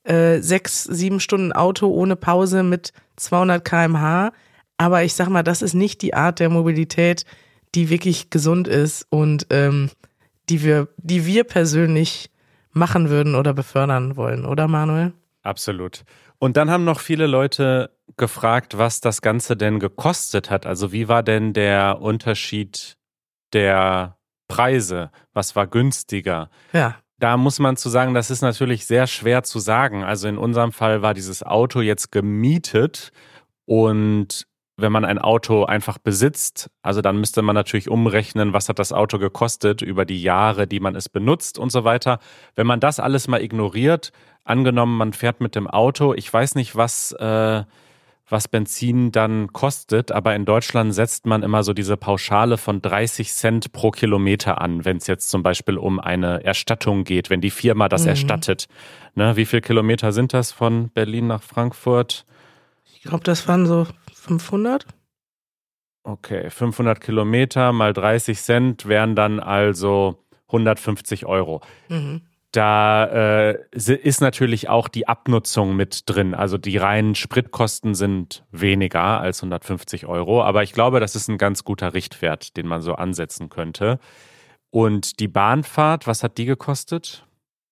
äh, 0.04 0.40
sechs, 0.40 0.84
sieben 0.84 1.20
Stunden 1.20 1.52
Auto 1.52 1.88
ohne 1.88 2.16
Pause 2.16 2.62
mit 2.62 2.92
200 3.16 3.64
km/h. 3.64 4.32
Aber 4.82 5.04
ich 5.04 5.14
sag 5.14 5.28
mal, 5.28 5.44
das 5.44 5.62
ist 5.62 5.74
nicht 5.74 6.02
die 6.02 6.12
Art 6.12 6.40
der 6.40 6.50
Mobilität, 6.50 7.24
die 7.76 7.88
wirklich 7.88 8.30
gesund 8.30 8.66
ist 8.66 9.06
und 9.10 9.46
ähm, 9.50 9.90
die 10.48 10.64
wir, 10.64 10.88
die 10.96 11.24
wir 11.24 11.44
persönlich 11.44 12.30
machen 12.72 13.08
würden 13.08 13.36
oder 13.36 13.54
befördern 13.54 14.16
wollen, 14.16 14.44
oder 14.44 14.66
Manuel? 14.66 15.12
Absolut. 15.42 16.02
Und 16.40 16.56
dann 16.56 16.68
haben 16.68 16.82
noch 16.82 16.98
viele 16.98 17.28
Leute 17.28 17.90
gefragt, 18.16 18.76
was 18.76 19.00
das 19.00 19.22
Ganze 19.22 19.56
denn 19.56 19.78
gekostet 19.78 20.50
hat. 20.50 20.66
Also 20.66 20.90
wie 20.90 21.06
war 21.06 21.22
denn 21.22 21.52
der 21.52 22.00
Unterschied 22.00 22.96
der 23.52 24.16
Preise? 24.48 25.12
Was 25.32 25.54
war 25.54 25.68
günstiger? 25.68 26.50
Ja. 26.72 26.96
Da 27.20 27.36
muss 27.36 27.60
man 27.60 27.76
zu 27.76 27.88
sagen, 27.88 28.14
das 28.14 28.32
ist 28.32 28.42
natürlich 28.42 28.84
sehr 28.84 29.06
schwer 29.06 29.44
zu 29.44 29.60
sagen. 29.60 30.02
Also 30.02 30.26
in 30.26 30.38
unserem 30.38 30.72
Fall 30.72 31.02
war 31.02 31.14
dieses 31.14 31.44
Auto 31.44 31.80
jetzt 31.80 32.10
gemietet 32.10 33.12
und 33.64 34.48
wenn 34.76 34.92
man 34.92 35.04
ein 35.04 35.18
Auto 35.18 35.64
einfach 35.64 35.98
besitzt, 35.98 36.70
also 36.82 37.02
dann 37.02 37.18
müsste 37.18 37.42
man 37.42 37.54
natürlich 37.54 37.88
umrechnen, 37.90 38.52
was 38.52 38.68
hat 38.68 38.78
das 38.78 38.92
Auto 38.92 39.18
gekostet 39.18 39.82
über 39.82 40.04
die 40.04 40.22
Jahre, 40.22 40.66
die 40.66 40.80
man 40.80 40.96
es 40.96 41.08
benutzt 41.08 41.58
und 41.58 41.70
so 41.70 41.84
weiter. 41.84 42.18
Wenn 42.54 42.66
man 42.66 42.80
das 42.80 42.98
alles 42.98 43.28
mal 43.28 43.42
ignoriert, 43.42 44.12
angenommen, 44.44 44.96
man 44.96 45.12
fährt 45.12 45.40
mit 45.40 45.54
dem 45.54 45.68
Auto, 45.68 46.14
ich 46.14 46.32
weiß 46.32 46.54
nicht, 46.54 46.74
was, 46.74 47.12
äh, 47.12 47.62
was 48.28 48.48
Benzin 48.48 49.12
dann 49.12 49.52
kostet, 49.52 50.10
aber 50.10 50.34
in 50.34 50.46
Deutschland 50.46 50.94
setzt 50.94 51.26
man 51.26 51.42
immer 51.42 51.62
so 51.64 51.74
diese 51.74 51.98
Pauschale 51.98 52.56
von 52.56 52.80
30 52.80 53.30
Cent 53.32 53.72
pro 53.72 53.90
Kilometer 53.90 54.60
an, 54.60 54.86
wenn 54.86 54.96
es 54.96 55.06
jetzt 55.06 55.28
zum 55.28 55.42
Beispiel 55.42 55.76
um 55.76 56.00
eine 56.00 56.42
Erstattung 56.42 57.04
geht, 57.04 57.28
wenn 57.28 57.42
die 57.42 57.50
Firma 57.50 57.90
das 57.90 58.02
Mhm. 58.04 58.08
erstattet. 58.08 58.66
Ne, 59.14 59.36
wie 59.36 59.44
viele 59.44 59.60
Kilometer 59.60 60.12
sind 60.12 60.32
das 60.32 60.50
von 60.50 60.88
Berlin 60.88 61.26
nach 61.26 61.42
Frankfurt? 61.42 62.24
Ich 62.94 63.02
glaube, 63.02 63.24
das 63.24 63.46
waren 63.48 63.66
so 63.66 63.86
500. 64.22 64.86
Okay, 66.04 66.50
500 66.50 67.00
Kilometer 67.00 67.72
mal 67.72 67.92
30 67.92 68.40
Cent 68.40 68.86
wären 68.86 69.14
dann 69.14 69.40
also 69.40 70.24
150 70.46 71.26
Euro. 71.26 71.60
Mhm. 71.88 72.22
Da 72.52 73.50
äh, 73.50 73.58
ist 73.72 74.20
natürlich 74.20 74.68
auch 74.68 74.88
die 74.88 75.08
Abnutzung 75.08 75.74
mit 75.74 76.02
drin. 76.06 76.34
Also 76.34 76.58
die 76.58 76.76
reinen 76.76 77.14
Spritkosten 77.14 77.94
sind 77.94 78.44
weniger 78.50 79.20
als 79.20 79.40
150 79.40 80.06
Euro. 80.06 80.42
Aber 80.42 80.62
ich 80.62 80.72
glaube, 80.72 81.00
das 81.00 81.16
ist 81.16 81.28
ein 81.28 81.38
ganz 81.38 81.64
guter 81.64 81.94
Richtwert, 81.94 82.56
den 82.56 82.66
man 82.66 82.82
so 82.82 82.94
ansetzen 82.94 83.48
könnte. 83.48 83.98
Und 84.70 85.18
die 85.18 85.28
Bahnfahrt, 85.28 86.06
was 86.06 86.22
hat 86.22 86.36
die 86.36 86.44
gekostet? 86.44 87.26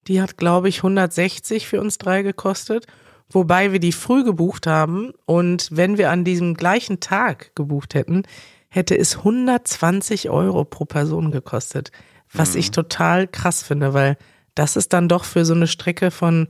Die 0.06 0.22
hat, 0.22 0.38
glaube 0.38 0.70
ich, 0.70 0.78
160 0.78 1.68
für 1.68 1.80
uns 1.80 1.98
drei 1.98 2.22
gekostet, 2.22 2.86
wobei 3.30 3.72
wir 3.72 3.80
die 3.80 3.92
früh 3.92 4.24
gebucht 4.24 4.66
haben. 4.66 5.12
Und 5.26 5.68
wenn 5.72 5.98
wir 5.98 6.10
an 6.10 6.24
diesem 6.24 6.54
gleichen 6.54 7.00
Tag 7.00 7.54
gebucht 7.54 7.94
hätten, 7.94 8.24
hätte 8.68 8.96
es 8.96 9.18
120 9.18 10.30
Euro 10.30 10.64
pro 10.64 10.84
Person 10.84 11.30
gekostet. 11.30 11.90
Was 12.32 12.54
ich 12.54 12.70
total 12.70 13.26
krass 13.26 13.64
finde, 13.64 13.92
weil 13.92 14.16
das 14.54 14.76
ist 14.76 14.92
dann 14.92 15.08
doch 15.08 15.24
für 15.24 15.44
so 15.44 15.54
eine 15.54 15.66
Strecke 15.66 16.12
von 16.12 16.46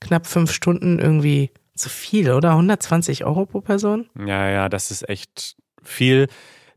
knapp 0.00 0.26
fünf 0.26 0.52
Stunden 0.52 0.98
irgendwie 0.98 1.50
zu 1.74 1.88
viel, 1.88 2.32
oder? 2.32 2.50
120 2.50 3.24
Euro 3.24 3.46
pro 3.46 3.60
Person? 3.60 4.08
Ja, 4.18 4.48
ja, 4.50 4.68
das 4.68 4.90
ist 4.90 5.08
echt 5.08 5.56
viel. 5.82 6.28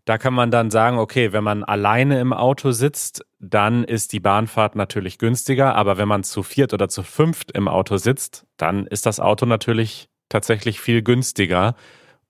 Da 0.06 0.20
kann 0.20 0.36
man 0.36 0.52
dann 0.52 0.70
sagen, 0.70 1.00
okay, 1.00 1.34
wenn 1.34 1.44
man 1.44 1.64
alleine 1.64 2.20
im 2.20 2.32
Auto 2.32 2.72
sitzt, 2.72 3.26
dann 3.40 3.84
ist 3.84 4.14
die 4.14 4.20
Bahnfahrt 4.20 4.76
natürlich 4.76 5.18
günstiger. 5.18 5.76
Aber 5.76 5.98
wenn 5.98 6.08
man 6.08 6.24
zu 6.24 6.44
viert 6.44 6.74
oder 6.74 6.90
zu 6.90 7.02
fünft 7.02 7.52
im 7.52 7.68
Auto 7.68 7.98
sitzt, 7.98 8.46
dann 8.58 8.86
ist 8.86 9.08
das 9.08 9.20
Auto 9.20 9.48
natürlich 9.48 10.10
tatsächlich 10.30 10.80
viel 10.80 11.02
günstiger. 11.02 11.76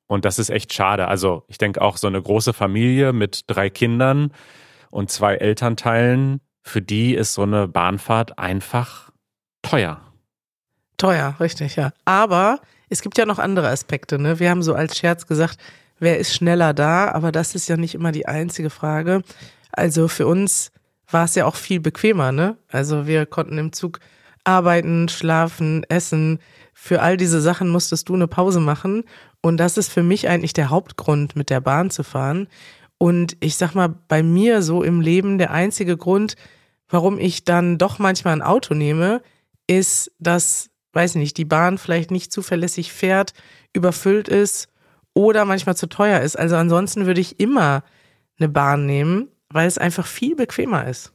Und 0.08 0.24
das 0.24 0.40
ist 0.40 0.50
echt 0.50 0.74
schade. 0.74 1.10
Also 1.10 1.44
ich 1.48 1.58
denke 1.58 1.82
auch 1.82 1.98
so 1.98 2.08
eine 2.08 2.22
große 2.22 2.54
Familie 2.54 3.12
mit 3.12 3.42
drei 3.48 3.70
Kindern 3.70 4.32
und 4.90 5.10
zwei 5.10 5.36
Elternteilen, 5.36 6.40
für 6.62 6.82
die 6.82 7.14
ist 7.14 7.34
so 7.34 7.44
eine 7.44 7.68
Bahnfahrt 7.68 8.40
einfach 8.40 9.12
teuer. 9.62 10.00
Teuer, 10.98 11.36
richtig, 11.40 11.76
ja. 11.76 11.92
Aber 12.06 12.60
es 12.90 13.02
gibt 13.02 13.18
ja 13.18 13.26
noch 13.26 13.40
andere 13.40 13.68
Aspekte, 13.70 14.18
ne? 14.18 14.40
Wir 14.40 14.50
haben 14.50 14.64
so 14.64 14.74
als 14.74 14.98
Scherz 14.98 15.28
gesagt, 15.28 15.58
wer 16.00 16.20
ist 16.20 16.34
schneller 16.34 16.74
da? 16.74 17.12
Aber 17.12 17.32
das 17.32 17.56
ist 17.56 17.68
ja 17.70 17.78
nicht 17.78 17.96
immer 17.96 18.12
die 18.12 18.28
einzige 18.28 18.70
Frage. 18.70 19.22
Also 19.72 20.08
für 20.08 20.28
uns 20.28 20.72
war 21.10 21.26
es 21.26 21.36
ja 21.36 21.46
auch 21.46 21.56
viel 21.56 21.80
bequemer, 21.80 22.32
ne? 22.32 22.58
Also 22.70 23.08
wir 23.08 23.26
konnten 23.26 23.58
im 23.58 23.74
Zug 23.74 24.00
arbeiten, 24.44 25.10
schlafen, 25.10 25.84
essen. 25.90 26.40
Für 26.74 27.02
all 27.02 27.18
diese 27.18 27.42
Sachen 27.42 27.70
musstest 27.70 28.10
du 28.10 28.16
eine 28.16 28.28
Pause 28.28 28.60
machen. 28.60 29.04
Und 29.42 29.58
das 29.58 29.78
ist 29.78 29.92
für 29.92 30.04
mich 30.04 30.28
eigentlich 30.28 30.54
der 30.54 30.70
Hauptgrund, 30.70 31.36
mit 31.36 31.50
der 31.50 31.62
Bahn 31.62 31.90
zu 31.90 32.04
fahren. 32.04 32.48
Und 32.98 33.38
ich 33.40 33.58
sag 33.58 33.76
mal, 33.76 33.90
bei 34.08 34.24
mir 34.24 34.62
so 34.62 34.82
im 34.82 35.02
Leben 35.02 35.38
der 35.38 35.52
einzige 35.52 35.98
Grund, 35.98 36.36
warum 36.90 37.20
ich 37.20 37.44
dann 37.44 37.78
doch 37.78 38.00
manchmal 38.00 38.34
ein 38.34 38.42
Auto 38.42 38.74
nehme, 38.74 39.22
ist, 39.68 40.12
dass, 40.20 40.70
weiß 40.94 41.16
nicht, 41.16 41.38
die 41.38 41.46
Bahn 41.46 41.78
vielleicht 41.78 42.12
nicht 42.12 42.32
zuverlässig 42.32 42.94
fährt, 42.94 43.34
überfüllt 43.74 44.28
ist 44.28 44.70
oder 45.16 45.46
manchmal 45.46 45.76
zu 45.76 45.88
teuer 45.88 46.20
ist. 46.20 46.38
Also 46.38 46.56
ansonsten 46.56 47.08
würde 47.08 47.22
ich 47.22 47.40
immer 47.40 47.84
eine 48.38 48.50
Bahn 48.50 48.86
nehmen, 48.86 49.30
weil 49.50 49.68
es 49.68 49.80
einfach 49.80 50.06
viel 50.06 50.36
bequemer 50.36 50.86
ist. 50.86 51.14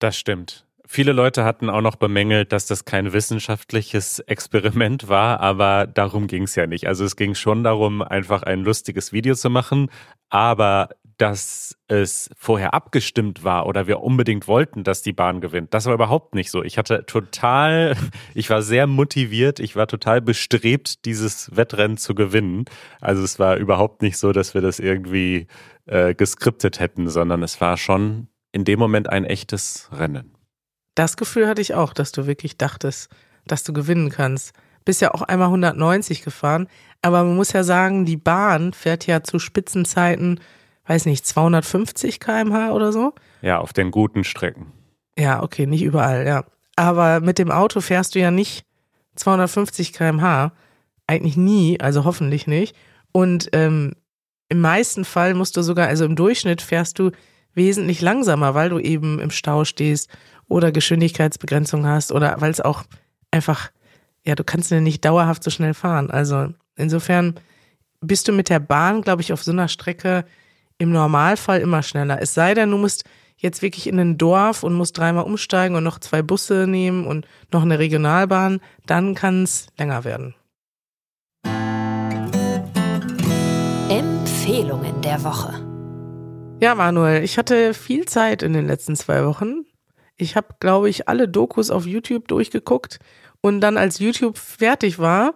Das 0.00 0.18
stimmt. 0.18 0.66
Viele 0.90 1.12
Leute 1.12 1.44
hatten 1.44 1.68
auch 1.68 1.82
noch 1.82 1.96
bemängelt, 1.96 2.52
dass 2.52 2.66
das 2.66 2.84
kein 2.84 3.12
wissenschaftliches 3.12 4.20
Experiment 4.20 5.08
war, 5.08 5.40
aber 5.40 5.86
darum 5.86 6.26
ging 6.26 6.44
es 6.44 6.54
ja 6.54 6.66
nicht. 6.66 6.86
Also 6.86 7.04
es 7.04 7.14
ging 7.14 7.34
schon 7.34 7.62
darum, 7.62 8.00
einfach 8.00 8.42
ein 8.42 8.60
lustiges 8.60 9.12
Video 9.12 9.34
zu 9.34 9.50
machen, 9.50 9.90
aber 10.30 10.88
dass 11.18 11.76
es 11.88 12.30
vorher 12.36 12.74
abgestimmt 12.74 13.42
war 13.42 13.66
oder 13.66 13.88
wir 13.88 14.00
unbedingt 14.00 14.46
wollten, 14.46 14.84
dass 14.84 15.02
die 15.02 15.12
Bahn 15.12 15.40
gewinnt, 15.40 15.74
das 15.74 15.86
war 15.86 15.94
überhaupt 15.94 16.34
nicht 16.34 16.50
so. 16.50 16.62
Ich 16.62 16.78
hatte 16.78 17.04
total, 17.06 17.96
ich 18.34 18.48
war 18.50 18.62
sehr 18.62 18.86
motiviert, 18.86 19.58
ich 19.58 19.74
war 19.74 19.88
total 19.88 20.20
bestrebt, 20.20 21.04
dieses 21.04 21.54
Wettrennen 21.54 21.96
zu 21.96 22.14
gewinnen. 22.14 22.66
Also 23.00 23.22
es 23.24 23.38
war 23.38 23.56
überhaupt 23.56 24.00
nicht 24.00 24.16
so, 24.16 24.32
dass 24.32 24.54
wir 24.54 24.60
das 24.60 24.78
irgendwie 24.78 25.48
äh, 25.86 26.14
geskriptet 26.14 26.78
hätten, 26.78 27.08
sondern 27.08 27.42
es 27.42 27.60
war 27.60 27.76
schon 27.76 28.28
in 28.52 28.64
dem 28.64 28.78
Moment 28.78 29.08
ein 29.08 29.24
echtes 29.24 29.88
Rennen. 29.92 30.34
Das 30.94 31.16
Gefühl 31.16 31.48
hatte 31.48 31.60
ich 31.60 31.74
auch, 31.74 31.92
dass 31.92 32.12
du 32.12 32.26
wirklich 32.26 32.58
dachtest, 32.58 33.10
dass 33.46 33.64
du 33.64 33.72
gewinnen 33.72 34.10
kannst. 34.10 34.52
Bist 34.84 35.00
ja 35.00 35.12
auch 35.12 35.22
einmal 35.22 35.48
190 35.48 36.22
gefahren, 36.22 36.68
aber 37.02 37.24
man 37.24 37.36
muss 37.36 37.52
ja 37.52 37.64
sagen, 37.64 38.04
die 38.04 38.16
Bahn 38.16 38.72
fährt 38.72 39.06
ja 39.06 39.22
zu 39.22 39.38
Spitzenzeiten, 39.38 40.40
weiß 40.88 41.06
nicht, 41.06 41.26
250 41.26 42.18
km/h 42.18 42.72
oder 42.72 42.92
so. 42.92 43.12
Ja, 43.42 43.58
auf 43.58 43.72
den 43.72 43.90
guten 43.90 44.24
Strecken. 44.24 44.72
Ja, 45.18 45.42
okay, 45.42 45.66
nicht 45.66 45.82
überall, 45.82 46.26
ja. 46.26 46.44
Aber 46.76 47.20
mit 47.20 47.38
dem 47.38 47.50
Auto 47.50 47.80
fährst 47.80 48.14
du 48.14 48.20
ja 48.20 48.30
nicht 48.30 48.64
250 49.16 49.92
km/h. 49.92 50.52
Eigentlich 51.06 51.36
nie, 51.36 51.80
also 51.80 52.04
hoffentlich 52.04 52.46
nicht. 52.46 52.74
Und 53.12 53.48
ähm, 53.52 53.92
im 54.48 54.60
meisten 54.60 55.04
Fall 55.04 55.34
musst 55.34 55.56
du 55.56 55.62
sogar, 55.62 55.88
also 55.88 56.04
im 56.04 56.16
Durchschnitt 56.16 56.62
fährst 56.62 56.98
du 56.98 57.10
wesentlich 57.54 58.00
langsamer, 58.00 58.54
weil 58.54 58.70
du 58.70 58.78
eben 58.78 59.18
im 59.18 59.30
Stau 59.30 59.64
stehst 59.64 60.08
oder 60.48 60.72
Geschwindigkeitsbegrenzung 60.72 61.86
hast 61.86 62.12
oder 62.12 62.40
weil 62.40 62.50
es 62.50 62.60
auch 62.60 62.84
einfach, 63.30 63.70
ja, 64.24 64.34
du 64.34 64.44
kannst 64.44 64.70
ja 64.70 64.80
nicht 64.80 65.04
dauerhaft 65.04 65.42
so 65.42 65.50
schnell 65.50 65.74
fahren. 65.74 66.10
Also 66.10 66.48
insofern 66.76 67.34
bist 68.00 68.28
du 68.28 68.32
mit 68.32 68.48
der 68.48 68.60
Bahn, 68.60 69.02
glaube 69.02 69.22
ich, 69.22 69.32
auf 69.32 69.42
so 69.42 69.52
einer 69.52 69.68
Strecke 69.68 70.24
im 70.78 70.90
Normalfall 70.90 71.60
immer 71.60 71.82
schneller. 71.82 72.22
Es 72.22 72.34
sei 72.34 72.54
denn, 72.54 72.70
du 72.70 72.78
musst 72.78 73.04
jetzt 73.36 73.62
wirklich 73.62 73.86
in 73.86 73.98
ein 73.98 74.18
Dorf 74.18 74.62
und 74.62 74.74
musst 74.74 74.96
dreimal 74.96 75.24
umsteigen 75.24 75.76
und 75.76 75.84
noch 75.84 75.98
zwei 75.98 76.22
Busse 76.22 76.66
nehmen 76.66 77.06
und 77.06 77.26
noch 77.52 77.62
eine 77.62 77.78
Regionalbahn, 77.78 78.60
dann 78.86 79.14
kann 79.14 79.42
es 79.42 79.66
länger 79.76 80.04
werden. 80.04 80.34
Empfehlungen 83.88 85.00
der 85.02 85.22
Woche. 85.24 85.54
Ja, 86.60 86.74
Manuel, 86.74 87.22
ich 87.22 87.38
hatte 87.38 87.74
viel 87.74 88.06
Zeit 88.06 88.42
in 88.42 88.52
den 88.52 88.66
letzten 88.66 88.96
zwei 88.96 89.24
Wochen. 89.24 89.64
Ich 90.16 90.34
habe, 90.34 90.48
glaube 90.58 90.88
ich, 90.88 91.08
alle 91.08 91.28
Dokus 91.28 91.70
auf 91.70 91.86
YouTube 91.86 92.26
durchgeguckt 92.26 92.98
und 93.40 93.60
dann, 93.60 93.76
als 93.76 94.00
YouTube 94.00 94.36
fertig 94.36 94.98
war, 94.98 95.34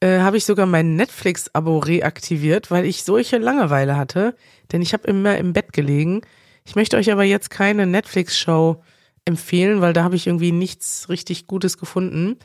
äh, 0.00 0.20
habe 0.20 0.36
ich 0.36 0.44
sogar 0.44 0.66
mein 0.66 0.96
Netflix-Abo 0.96 1.78
reaktiviert, 1.78 2.70
weil 2.70 2.84
ich 2.84 3.04
solche 3.04 3.38
Langeweile 3.38 3.96
hatte. 3.96 4.34
Denn 4.72 4.82
ich 4.82 4.92
habe 4.92 5.06
immer 5.08 5.36
im 5.38 5.52
Bett 5.52 5.72
gelegen 5.72 6.22
ich 6.64 6.76
möchte 6.76 6.96
euch 6.96 7.10
aber 7.10 7.24
jetzt 7.24 7.50
keine 7.50 7.86
Netflix-Show 7.86 8.82
empfehlen, 9.24 9.80
weil 9.80 9.92
da 9.92 10.04
habe 10.04 10.16
ich 10.16 10.26
irgendwie 10.26 10.52
nichts 10.52 11.08
richtig 11.08 11.46
Gutes 11.46 11.78
gefunden. 11.78 12.38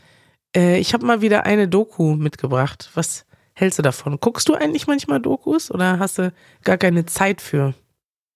Äh, 0.56 0.80
ich 0.80 0.94
habe 0.94 1.06
mal 1.06 1.22
wieder 1.22 1.46
eine 1.46 1.68
Doku 1.68 2.16
mitgebracht. 2.16 2.90
Was 2.96 3.26
hältst 3.54 3.80
du 3.80 3.84
davon? 3.84 4.20
Guckst 4.20 4.50
du 4.50 4.56
eigentlich 4.56 4.88
manchmal 4.88 5.20
Dokus 5.20 5.72
oder 5.72 6.00
hast 6.00 6.18
du 6.18 6.34
gar 6.64 6.78
keine 6.78 7.06
Zeit 7.06 7.42
für? 7.42 7.74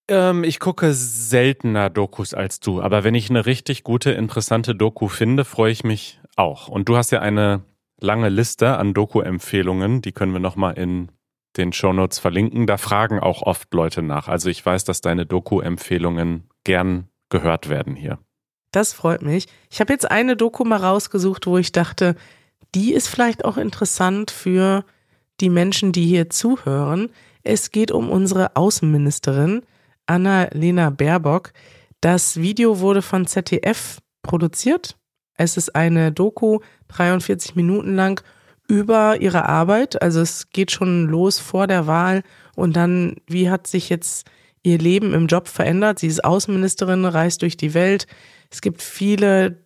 Ähm, 0.08 0.44
ich 0.44 0.60
gucke 0.60 0.92
seltener 0.92 1.90
Dokus 1.90 2.34
als 2.34 2.60
du, 2.60 2.80
aber 2.80 3.04
wenn 3.04 3.14
ich 3.14 3.28
eine 3.30 3.46
richtig 3.46 3.84
gute, 3.84 4.12
interessante 4.12 4.74
Doku 4.74 5.08
finde, 5.08 5.44
freue 5.44 5.72
ich 5.72 5.84
mich 5.84 6.20
auch. 6.36 6.68
Und 6.68 6.88
du 6.88 6.96
hast 6.96 7.10
ja 7.10 7.20
eine 7.20 7.62
lange 8.00 8.28
Liste 8.28 8.76
an 8.78 8.94
Doku-Empfehlungen, 8.94 10.02
die 10.02 10.12
können 10.12 10.32
wir 10.32 10.40
nochmal 10.40 10.78
in 10.78 11.10
den 11.56 11.72
Shownotes 11.72 12.18
verlinken. 12.18 12.66
Da 12.66 12.76
fragen 12.76 13.20
auch 13.20 13.42
oft 13.42 13.72
Leute 13.74 14.02
nach. 14.02 14.28
Also 14.28 14.48
ich 14.48 14.64
weiß, 14.64 14.84
dass 14.84 15.00
deine 15.00 15.26
Doku-Empfehlungen 15.26 16.48
gern 16.64 17.08
gehört 17.28 17.68
werden 17.68 17.96
hier. 17.96 18.18
Das 18.72 18.92
freut 18.92 19.22
mich. 19.22 19.48
Ich 19.68 19.80
habe 19.80 19.92
jetzt 19.92 20.10
eine 20.10 20.36
Doku 20.36 20.64
mal 20.64 20.76
rausgesucht, 20.76 21.46
wo 21.46 21.58
ich 21.58 21.72
dachte, 21.72 22.14
die 22.74 22.92
ist 22.92 23.08
vielleicht 23.08 23.44
auch 23.44 23.56
interessant 23.56 24.30
für 24.30 24.84
die 25.40 25.50
Menschen, 25.50 25.92
die 25.92 26.06
hier 26.06 26.30
zuhören. 26.30 27.10
Es 27.42 27.72
geht 27.72 27.90
um 27.90 28.10
unsere 28.10 28.54
Außenministerin 28.54 29.62
Anna-Lena 30.06 30.90
Baerbock. 30.90 31.52
Das 32.00 32.36
Video 32.36 32.78
wurde 32.80 33.02
von 33.02 33.26
ZDF 33.26 33.98
produziert. 34.22 34.99
Es 35.40 35.56
ist 35.56 35.74
eine 35.74 36.12
Doku, 36.12 36.58
43 36.88 37.54
Minuten 37.54 37.96
lang 37.96 38.22
über 38.68 39.20
ihre 39.20 39.48
Arbeit. 39.48 40.00
Also 40.02 40.20
es 40.20 40.50
geht 40.50 40.70
schon 40.70 41.06
los 41.06 41.38
vor 41.38 41.66
der 41.66 41.86
Wahl 41.86 42.22
und 42.56 42.76
dann, 42.76 43.16
wie 43.26 43.48
hat 43.48 43.66
sich 43.66 43.88
jetzt 43.88 44.28
ihr 44.62 44.78
Leben 44.78 45.14
im 45.14 45.28
Job 45.28 45.48
verändert? 45.48 45.98
Sie 45.98 46.08
ist 46.08 46.24
Außenministerin, 46.24 47.06
reist 47.06 47.40
durch 47.40 47.56
die 47.56 47.72
Welt. 47.72 48.06
Es 48.50 48.60
gibt 48.60 48.82
viele 48.82 49.64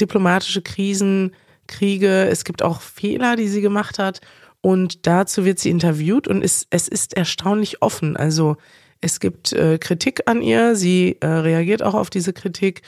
diplomatische 0.00 0.62
Krisen, 0.62 1.34
Kriege. 1.66 2.28
Es 2.28 2.44
gibt 2.44 2.62
auch 2.62 2.80
Fehler, 2.80 3.34
die 3.34 3.48
sie 3.48 3.62
gemacht 3.62 3.98
hat. 3.98 4.20
Und 4.60 5.08
dazu 5.08 5.44
wird 5.44 5.58
sie 5.58 5.70
interviewt 5.70 6.28
und 6.28 6.42
ist, 6.42 6.68
es 6.70 6.86
ist 6.86 7.16
erstaunlich 7.16 7.82
offen. 7.82 8.16
Also 8.16 8.56
es 9.00 9.18
gibt 9.18 9.52
äh, 9.52 9.78
Kritik 9.78 10.22
an 10.26 10.40
ihr. 10.40 10.76
Sie 10.76 11.16
äh, 11.20 11.26
reagiert 11.26 11.82
auch 11.82 11.94
auf 11.94 12.10
diese 12.10 12.32
Kritik. 12.32 12.82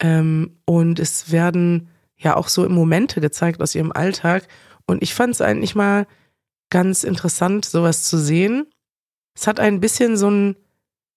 Ähm, 0.00 0.58
und 0.64 0.98
es 0.98 1.30
werden 1.30 1.88
ja 2.16 2.36
auch 2.36 2.48
so 2.48 2.68
Momente 2.68 3.20
gezeigt 3.20 3.62
aus 3.62 3.74
ihrem 3.74 3.92
Alltag. 3.92 4.48
Und 4.86 5.02
ich 5.02 5.14
fand 5.14 5.34
es 5.34 5.40
eigentlich 5.40 5.74
mal 5.74 6.06
ganz 6.70 7.04
interessant, 7.04 7.64
sowas 7.64 8.04
zu 8.04 8.18
sehen. 8.18 8.66
Es 9.34 9.46
hat 9.46 9.60
ein 9.60 9.80
bisschen 9.80 10.16
so 10.16 10.28
einen 10.28 10.56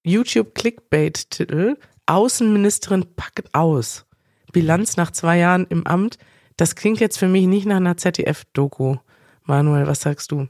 YouTube-Clickbait-Titel. 0.04 1.78
Außenministerin 2.06 3.16
packt 3.16 3.54
aus. 3.54 4.06
Bilanz 4.54 4.98
nach 4.98 5.12
zwei 5.12 5.38
Jahren 5.38 5.68
im 5.70 5.86
Amt. 5.86 6.18
Das 6.56 6.76
klingt 6.76 7.00
jetzt 7.00 7.18
für 7.18 7.28
mich 7.28 7.46
nicht 7.46 7.66
nach 7.66 7.78
einer 7.78 7.98
ZDF-Doku. 7.98 8.98
Manuel, 9.44 9.88
was 9.88 10.02
sagst 10.02 10.32
du? 10.32 10.48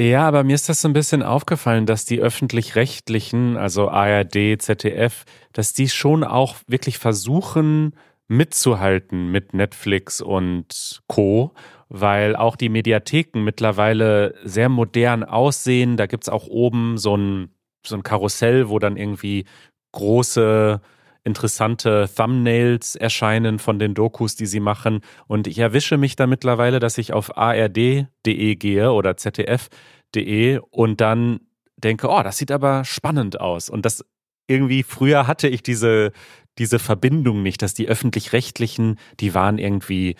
Ja, 0.00 0.26
aber 0.26 0.44
mir 0.44 0.54
ist 0.54 0.68
das 0.68 0.80
so 0.80 0.88
ein 0.88 0.94
bisschen 0.94 1.22
aufgefallen, 1.22 1.84
dass 1.84 2.06
die 2.06 2.20
öffentlich-rechtlichen, 2.20 3.56
also 3.56 3.90
ARD, 3.90 4.56
ZDF, 4.58 5.24
dass 5.52 5.74
die 5.74 5.88
schon 5.88 6.24
auch 6.24 6.56
wirklich 6.66 6.98
versuchen 6.98 7.94
mitzuhalten 8.26 9.30
mit 9.30 9.52
Netflix 9.52 10.22
und 10.22 11.02
Co 11.06 11.52
weil 11.90 12.36
auch 12.36 12.56
die 12.56 12.68
Mediatheken 12.68 13.42
mittlerweile 13.42 14.34
sehr 14.44 14.68
modern 14.68 15.24
aussehen. 15.24 15.96
Da 15.96 16.06
gibt 16.06 16.24
es 16.24 16.28
auch 16.28 16.46
oben 16.46 16.96
so 16.96 17.16
ein, 17.16 17.50
so 17.84 17.96
ein 17.96 18.04
Karussell, 18.04 18.68
wo 18.68 18.78
dann 18.78 18.96
irgendwie 18.96 19.44
große, 19.92 20.80
interessante 21.24 22.08
Thumbnails 22.14 22.96
erscheinen 22.96 23.58
von 23.58 23.78
den 23.78 23.94
Dokus, 23.94 24.36
die 24.36 24.46
sie 24.46 24.60
machen. 24.60 25.00
Und 25.26 25.46
ich 25.46 25.58
erwische 25.58 25.96
mich 25.96 26.16
da 26.16 26.26
mittlerweile, 26.26 26.78
dass 26.78 26.98
ich 26.98 27.12
auf 27.12 27.36
ard.de 27.36 28.56
gehe 28.56 28.92
oder 28.92 29.16
zdf.de 29.16 30.60
und 30.70 31.00
dann 31.00 31.40
denke, 31.76 32.08
oh, 32.08 32.22
das 32.22 32.38
sieht 32.38 32.50
aber 32.50 32.84
spannend 32.84 33.40
aus. 33.40 33.70
Und 33.70 33.84
das 33.84 34.04
irgendwie, 34.46 34.82
früher 34.82 35.26
hatte 35.26 35.48
ich 35.48 35.62
diese, 35.62 36.12
diese 36.58 36.78
Verbindung 36.78 37.42
nicht, 37.42 37.62
dass 37.62 37.74
die 37.74 37.88
öffentlich-rechtlichen, 37.88 38.98
die 39.20 39.34
waren 39.34 39.58
irgendwie 39.58 40.16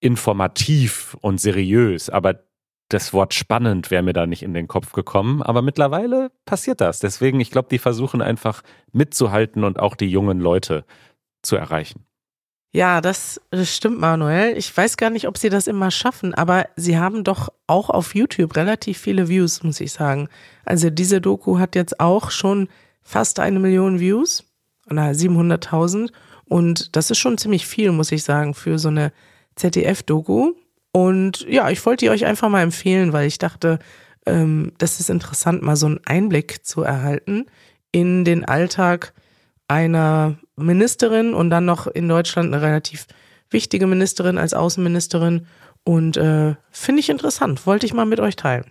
informativ 0.00 1.16
und 1.20 1.40
seriös, 1.40 2.10
aber 2.10 2.43
das 2.88 3.12
Wort 3.12 3.34
spannend 3.34 3.90
wäre 3.90 4.02
mir 4.02 4.12
da 4.12 4.26
nicht 4.26 4.42
in 4.42 4.54
den 4.54 4.68
Kopf 4.68 4.92
gekommen. 4.92 5.42
Aber 5.42 5.62
mittlerweile 5.62 6.30
passiert 6.44 6.80
das. 6.80 7.00
Deswegen, 7.00 7.40
ich 7.40 7.50
glaube, 7.50 7.68
die 7.70 7.78
versuchen 7.78 8.22
einfach 8.22 8.62
mitzuhalten 8.92 9.64
und 9.64 9.78
auch 9.78 9.96
die 9.96 10.10
jungen 10.10 10.38
Leute 10.38 10.84
zu 11.42 11.56
erreichen. 11.56 12.04
Ja, 12.72 13.00
das, 13.00 13.40
das 13.50 13.74
stimmt, 13.74 14.00
Manuel. 14.00 14.56
Ich 14.56 14.76
weiß 14.76 14.96
gar 14.96 15.10
nicht, 15.10 15.28
ob 15.28 15.38
sie 15.38 15.48
das 15.48 15.68
immer 15.68 15.92
schaffen, 15.92 16.34
aber 16.34 16.66
sie 16.74 16.98
haben 16.98 17.22
doch 17.22 17.48
auch 17.68 17.88
auf 17.88 18.14
YouTube 18.14 18.56
relativ 18.56 18.98
viele 18.98 19.28
Views, 19.28 19.62
muss 19.62 19.80
ich 19.80 19.92
sagen. 19.92 20.28
Also 20.64 20.90
diese 20.90 21.20
Doku 21.20 21.58
hat 21.58 21.76
jetzt 21.76 22.00
auch 22.00 22.30
schon 22.30 22.68
fast 23.02 23.38
eine 23.38 23.60
Million 23.60 24.00
Views, 24.00 24.44
oder 24.90 25.10
700.000. 25.10 26.10
Und 26.46 26.94
das 26.96 27.10
ist 27.10 27.18
schon 27.18 27.38
ziemlich 27.38 27.66
viel, 27.66 27.92
muss 27.92 28.12
ich 28.12 28.22
sagen, 28.22 28.54
für 28.54 28.78
so 28.78 28.88
eine 28.88 29.12
ZDF-Doku. 29.56 30.52
Und 30.96 31.44
ja, 31.48 31.70
ich 31.70 31.84
wollte 31.84 32.04
die 32.04 32.10
euch 32.10 32.24
einfach 32.24 32.48
mal 32.48 32.62
empfehlen, 32.62 33.12
weil 33.12 33.26
ich 33.26 33.38
dachte, 33.38 33.80
ähm, 34.26 34.72
das 34.78 35.00
ist 35.00 35.10
interessant, 35.10 35.60
mal 35.60 35.74
so 35.74 35.86
einen 35.86 36.00
Einblick 36.06 36.64
zu 36.64 36.82
erhalten 36.82 37.46
in 37.90 38.24
den 38.24 38.44
Alltag 38.44 39.12
einer 39.66 40.38
Ministerin 40.54 41.34
und 41.34 41.50
dann 41.50 41.64
noch 41.64 41.88
in 41.88 42.08
Deutschland 42.08 42.54
eine 42.54 42.62
relativ 42.62 43.08
wichtige 43.50 43.88
Ministerin 43.88 44.38
als 44.38 44.54
Außenministerin. 44.54 45.48
Und 45.82 46.16
äh, 46.16 46.54
finde 46.70 47.00
ich 47.00 47.10
interessant, 47.10 47.66
wollte 47.66 47.86
ich 47.86 47.92
mal 47.92 48.06
mit 48.06 48.20
euch 48.20 48.36
teilen. 48.36 48.70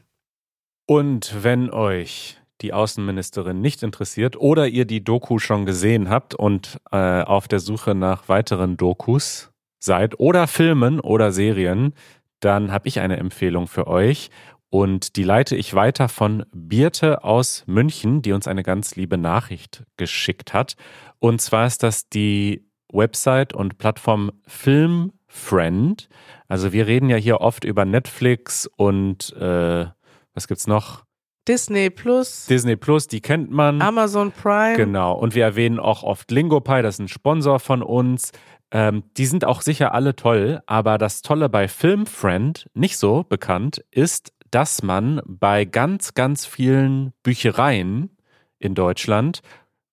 Und 0.86 1.44
wenn 1.44 1.72
euch 1.72 2.40
die 2.62 2.72
Außenministerin 2.72 3.60
nicht 3.60 3.84
interessiert 3.84 4.38
oder 4.38 4.68
ihr 4.68 4.86
die 4.86 5.04
Doku 5.04 5.40
schon 5.40 5.66
gesehen 5.66 6.10
habt 6.10 6.36
und 6.36 6.78
äh, 6.92 7.22
auf 7.22 7.50
der 7.50 7.60
Suche 7.60 7.96
nach 7.96 8.30
weiteren 8.30 8.78
Dokus 8.78 9.53
seid 9.84 10.20
oder 10.20 10.48
Filmen 10.48 11.00
oder 11.00 11.32
Serien, 11.32 11.94
dann 12.40 12.72
habe 12.72 12.88
ich 12.88 13.00
eine 13.00 13.18
Empfehlung 13.18 13.68
für 13.68 13.88
euch. 13.88 14.30
Und 14.70 15.18
die 15.18 15.24
leite 15.24 15.56
ich 15.56 15.76
weiter 15.76 16.10
von 16.10 16.46
Birte 16.52 17.24
aus 17.24 17.64
München, 17.68 18.22
die 18.22 18.32
uns 18.32 18.48
eine 18.48 18.64
ganz 18.64 18.96
liebe 18.96 19.18
Nachricht 19.18 19.84
geschickt 19.98 20.54
hat. 20.54 20.76
Und 21.20 21.42
zwar 21.42 21.68
ist 21.68 21.84
das 21.84 22.10
die 22.10 22.66
Website 22.92 23.54
und 23.54 23.78
Plattform 23.78 24.32
Filmfriend. 24.48 26.10
Also 26.48 26.74
wir 26.74 26.88
reden 26.88 27.10
ja 27.10 27.18
hier 27.18 27.42
oft 27.42 27.66
über 27.66 27.86
Netflix 27.86 28.68
und 28.78 29.34
äh, 29.34 29.86
was 30.34 30.48
gibt's 30.48 30.66
noch? 30.66 31.04
Disney 31.48 31.90
Plus. 31.90 32.46
Disney 32.46 32.76
Plus, 32.76 33.08
die 33.08 33.22
kennt 33.22 33.52
man. 33.52 33.82
Amazon 33.82 34.32
Prime. 34.32 34.78
Genau. 34.78 35.14
Und 35.14 35.36
wir 35.36 35.44
erwähnen 35.44 35.80
auch 35.80 36.04
oft 36.04 36.32
LingoPie, 36.32 36.82
das 36.82 36.96
ist 36.96 37.00
ein 37.00 37.08
Sponsor 37.08 37.60
von 37.60 37.84
uns. 37.84 38.32
Ähm, 38.72 39.04
die 39.18 39.26
sind 39.26 39.46
auch 39.46 39.62
sicher 39.62 39.94
alle 39.94 40.16
toll, 40.16 40.62
aber 40.66 40.98
das 40.98 41.22
Tolle 41.22 41.50
bei 41.50 41.68
Filmfriend, 41.68 42.70
nicht 42.74 42.98
so 42.98 43.24
bekannt, 43.24 43.84
ist, 43.92 44.34
dass 44.52 44.84
man 44.84 45.22
bei 45.26 45.66
ganz, 45.66 46.14
ganz 46.14 46.46
vielen 46.46 47.14
Büchereien 47.24 48.16
in 48.60 48.76
Deutschland 48.76 49.42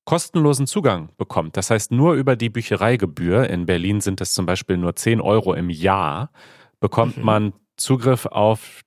kostenlosen 0.05 0.67
Zugang 0.67 1.11
bekommt. 1.19 1.57
Das 1.57 1.71
heißt, 1.71 1.93
nur 1.93 2.15
über 2.15 2.37
die 2.37 2.49
Büchereigebühr, 2.49 3.49
in 3.49 3.67
Berlin 3.67 4.01
sind 4.01 4.21
es 4.21 4.33
zum 4.33 4.47
Beispiel 4.47 4.77
nur 4.77 4.97
10 4.97 5.21
Euro 5.21 5.55
im 5.55 5.71
Jahr, 5.71 6.31
bekommt 6.81 7.19
mhm. 7.19 7.25
man 7.25 7.53
Zugriff 7.77 8.27
auf 8.27 8.81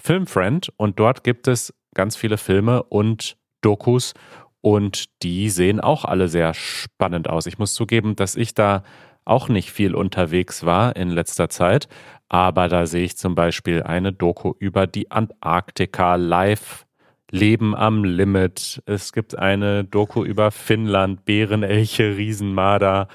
Filmfriend 0.00 0.72
und 0.76 0.98
dort 0.98 1.24
gibt 1.24 1.48
es 1.48 1.74
ganz 1.94 2.16
viele 2.16 2.38
Filme 2.38 2.82
und 2.84 3.36
Dokus 3.60 4.14
und 4.60 5.22
die 5.22 5.50
sehen 5.50 5.80
auch 5.80 6.04
alle 6.04 6.28
sehr 6.28 6.54
spannend 6.54 7.28
aus. 7.28 7.46
Ich 7.46 7.58
muss 7.58 7.74
zugeben, 7.74 8.16
dass 8.16 8.36
ich 8.36 8.54
da 8.54 8.82
auch 9.24 9.48
nicht 9.48 9.70
viel 9.70 9.94
unterwegs 9.94 10.64
war 10.64 10.96
in 10.96 11.10
letzter 11.10 11.48
Zeit. 11.48 11.88
Aber 12.28 12.68
da 12.68 12.86
sehe 12.86 13.04
ich 13.04 13.16
zum 13.16 13.34
Beispiel 13.34 13.82
eine 13.82 14.12
Doku 14.12 14.54
über 14.58 14.86
die 14.86 15.10
Antarktika 15.10 16.16
live, 16.16 16.86
Leben 17.30 17.74
am 17.74 18.04
Limit. 18.04 18.82
Es 18.86 19.12
gibt 19.12 19.38
eine 19.38 19.84
Doku 19.84 20.24
über 20.24 20.50
Finnland, 20.50 21.24
Bärenelche, 21.24 22.16
Riesenmarder 22.16 23.08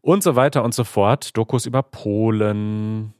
und 0.00 0.22
so 0.22 0.36
weiter 0.36 0.64
und 0.64 0.74
so 0.74 0.84
fort. 0.84 1.36
Dokus 1.36 1.66
über 1.66 1.82
Polen. 1.82 3.14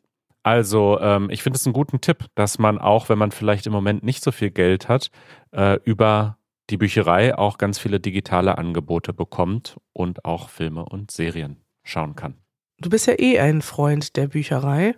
Also 0.44 1.00
ähm, 1.00 1.30
ich 1.30 1.42
finde 1.42 1.56
es 1.56 1.66
einen 1.66 1.72
guten 1.72 2.00
Tipp, 2.02 2.26
dass 2.34 2.58
man 2.58 2.78
auch, 2.78 3.08
wenn 3.08 3.18
man 3.18 3.32
vielleicht 3.32 3.66
im 3.66 3.72
Moment 3.72 4.04
nicht 4.04 4.22
so 4.22 4.30
viel 4.30 4.50
Geld 4.50 4.88
hat, 4.88 5.10
äh, 5.52 5.78
über 5.84 6.38
die 6.70 6.76
Bücherei 6.76 7.36
auch 7.36 7.58
ganz 7.58 7.78
viele 7.78 7.98
digitale 7.98 8.58
Angebote 8.58 9.14
bekommt 9.14 9.78
und 9.94 10.24
auch 10.24 10.50
Filme 10.50 10.84
und 10.84 11.10
Serien 11.10 11.62
schauen 11.82 12.14
kann. 12.14 12.34
Du 12.78 12.90
bist 12.90 13.06
ja 13.06 13.18
eh 13.18 13.40
ein 13.40 13.62
Freund 13.62 14.16
der 14.16 14.28
Bücherei 14.28 14.94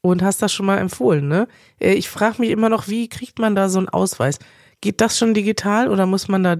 und 0.00 0.22
hast 0.22 0.42
das 0.42 0.52
schon 0.52 0.66
mal 0.66 0.78
empfohlen, 0.78 1.28
ne? 1.28 1.46
Äh, 1.78 1.92
ich 1.94 2.08
frage 2.08 2.40
mich 2.40 2.50
immer 2.50 2.68
noch, 2.68 2.88
wie 2.88 3.08
kriegt 3.08 3.38
man 3.38 3.54
da 3.54 3.68
so 3.68 3.78
einen 3.78 3.88
Ausweis? 3.88 4.40
Geht 4.80 5.00
das 5.00 5.16
schon 5.16 5.34
digital 5.34 5.88
oder 5.88 6.06
muss 6.06 6.26
man 6.26 6.42
da 6.42 6.56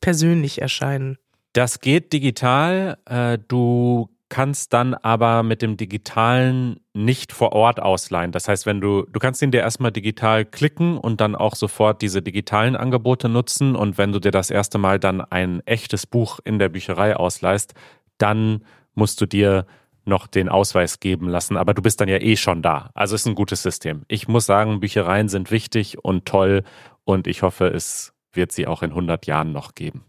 persönlich 0.00 0.62
erscheinen? 0.62 1.18
Das 1.52 1.80
geht 1.80 2.12
digital. 2.12 2.98
Äh, 3.06 3.38
du 3.48 4.08
kannst 4.32 4.72
dann 4.72 4.94
aber 4.94 5.42
mit 5.42 5.60
dem 5.60 5.76
digitalen 5.76 6.80
nicht 6.94 7.34
vor 7.34 7.52
Ort 7.52 7.80
ausleihen. 7.80 8.32
Das 8.32 8.48
heißt, 8.48 8.64
wenn 8.64 8.80
du, 8.80 9.02
du 9.02 9.20
kannst 9.20 9.42
ihn 9.42 9.50
dir 9.50 9.60
erstmal 9.60 9.92
digital 9.92 10.46
klicken 10.46 10.96
und 10.96 11.20
dann 11.20 11.36
auch 11.36 11.54
sofort 11.54 12.00
diese 12.00 12.22
digitalen 12.22 12.74
Angebote 12.74 13.28
nutzen. 13.28 13.76
Und 13.76 13.98
wenn 13.98 14.10
du 14.10 14.20
dir 14.20 14.30
das 14.30 14.48
erste 14.48 14.78
Mal 14.78 14.98
dann 14.98 15.20
ein 15.20 15.60
echtes 15.66 16.06
Buch 16.06 16.40
in 16.44 16.58
der 16.58 16.70
Bücherei 16.70 17.14
ausleihst, 17.14 17.74
dann 18.16 18.64
musst 18.94 19.20
du 19.20 19.26
dir 19.26 19.66
noch 20.06 20.26
den 20.26 20.48
Ausweis 20.48 20.98
geben 20.98 21.28
lassen, 21.28 21.58
aber 21.58 21.74
du 21.74 21.82
bist 21.82 22.00
dann 22.00 22.08
ja 22.08 22.16
eh 22.16 22.36
schon 22.36 22.62
da. 22.62 22.90
Also 22.94 23.14
ist 23.14 23.26
ein 23.26 23.34
gutes 23.34 23.62
System. 23.62 24.06
Ich 24.08 24.28
muss 24.28 24.46
sagen, 24.46 24.80
Büchereien 24.80 25.28
sind 25.28 25.50
wichtig 25.50 26.02
und 26.02 26.24
toll 26.24 26.64
und 27.04 27.26
ich 27.26 27.42
hoffe, 27.42 27.66
es 27.66 28.14
wird 28.32 28.50
sie 28.50 28.66
auch 28.66 28.82
in 28.82 28.90
100 28.92 29.26
Jahren 29.26 29.52
noch 29.52 29.74
geben. 29.74 30.06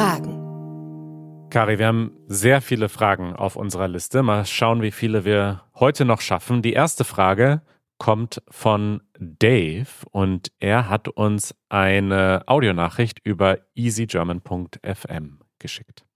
Fragen. 0.00 1.50
Kari, 1.50 1.78
wir 1.78 1.86
haben 1.86 2.16
sehr 2.26 2.62
viele 2.62 2.88
Fragen 2.88 3.36
auf 3.36 3.54
unserer 3.54 3.86
Liste. 3.86 4.22
Mal 4.22 4.46
schauen, 4.46 4.80
wie 4.80 4.92
viele 4.92 5.26
wir 5.26 5.64
heute 5.74 6.06
noch 6.06 6.22
schaffen. 6.22 6.62
Die 6.62 6.72
erste 6.72 7.04
Frage 7.04 7.60
kommt 7.98 8.40
von 8.48 9.02
Dave 9.18 9.90
und 10.10 10.52
er 10.58 10.88
hat 10.88 11.08
uns 11.08 11.54
eine 11.68 12.44
Audionachricht 12.46 13.18
über 13.24 13.58
easygerman.fm 13.74 15.40
geschickt. 15.58 16.06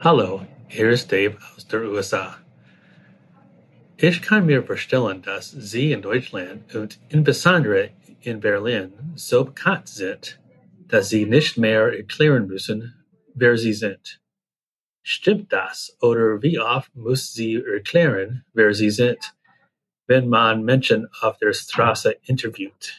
Hallo, 0.00 0.46
hier 0.68 0.88
ist 0.88 1.12
Dave 1.12 1.36
aus 1.54 1.68
der 1.68 1.82
USA. 1.82 2.38
Ich 3.98 4.22
kann 4.22 4.46
mir 4.46 4.62
vorstellen, 4.62 5.20
dass 5.20 5.50
Sie 5.50 5.92
in 5.92 6.00
Deutschland 6.00 6.74
und 6.74 6.98
insbesondere 7.10 7.90
in 8.22 8.40
Berlin 8.40 8.94
so 9.16 9.44
bekannt 9.44 9.88
sind, 9.88 10.40
dass 10.88 11.08
Sie 11.08 11.26
nicht 11.26 11.56
mehr 11.56 11.96
erklären 11.96 12.46
müssen, 12.46 13.04
wer 13.34 13.56
Sie 13.56 13.72
sind. 13.72 14.20
Stimmt 15.02 15.52
das 15.52 15.96
oder 16.00 16.42
wie 16.42 16.58
oft 16.58 16.94
muss 16.94 17.32
Sie 17.32 17.54
erklären, 17.54 18.44
wer 18.52 18.74
Sie 18.74 18.90
sind, 18.90 19.34
wenn 20.06 20.28
man 20.28 20.64
Menschen 20.64 21.08
auf 21.20 21.38
der 21.38 21.52
Straße 21.52 22.16
interviewt? 22.24 22.96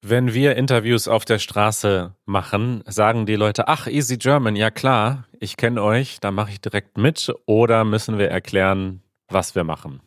Wenn 0.00 0.32
wir 0.32 0.54
Interviews 0.54 1.08
auf 1.08 1.24
der 1.24 1.38
Straße 1.38 2.14
machen, 2.24 2.84
sagen 2.86 3.26
die 3.26 3.34
Leute, 3.34 3.66
ach, 3.66 3.88
Easy 3.88 4.16
German, 4.16 4.54
ja 4.54 4.70
klar, 4.70 5.26
ich 5.40 5.56
kenne 5.56 5.82
euch, 5.82 6.20
da 6.20 6.30
mache 6.30 6.52
ich 6.52 6.60
direkt 6.60 6.96
mit 6.98 7.32
oder 7.46 7.84
müssen 7.84 8.16
wir 8.16 8.30
erklären, 8.30 9.02
was 9.28 9.54
wir 9.54 9.64
machen? 9.64 10.00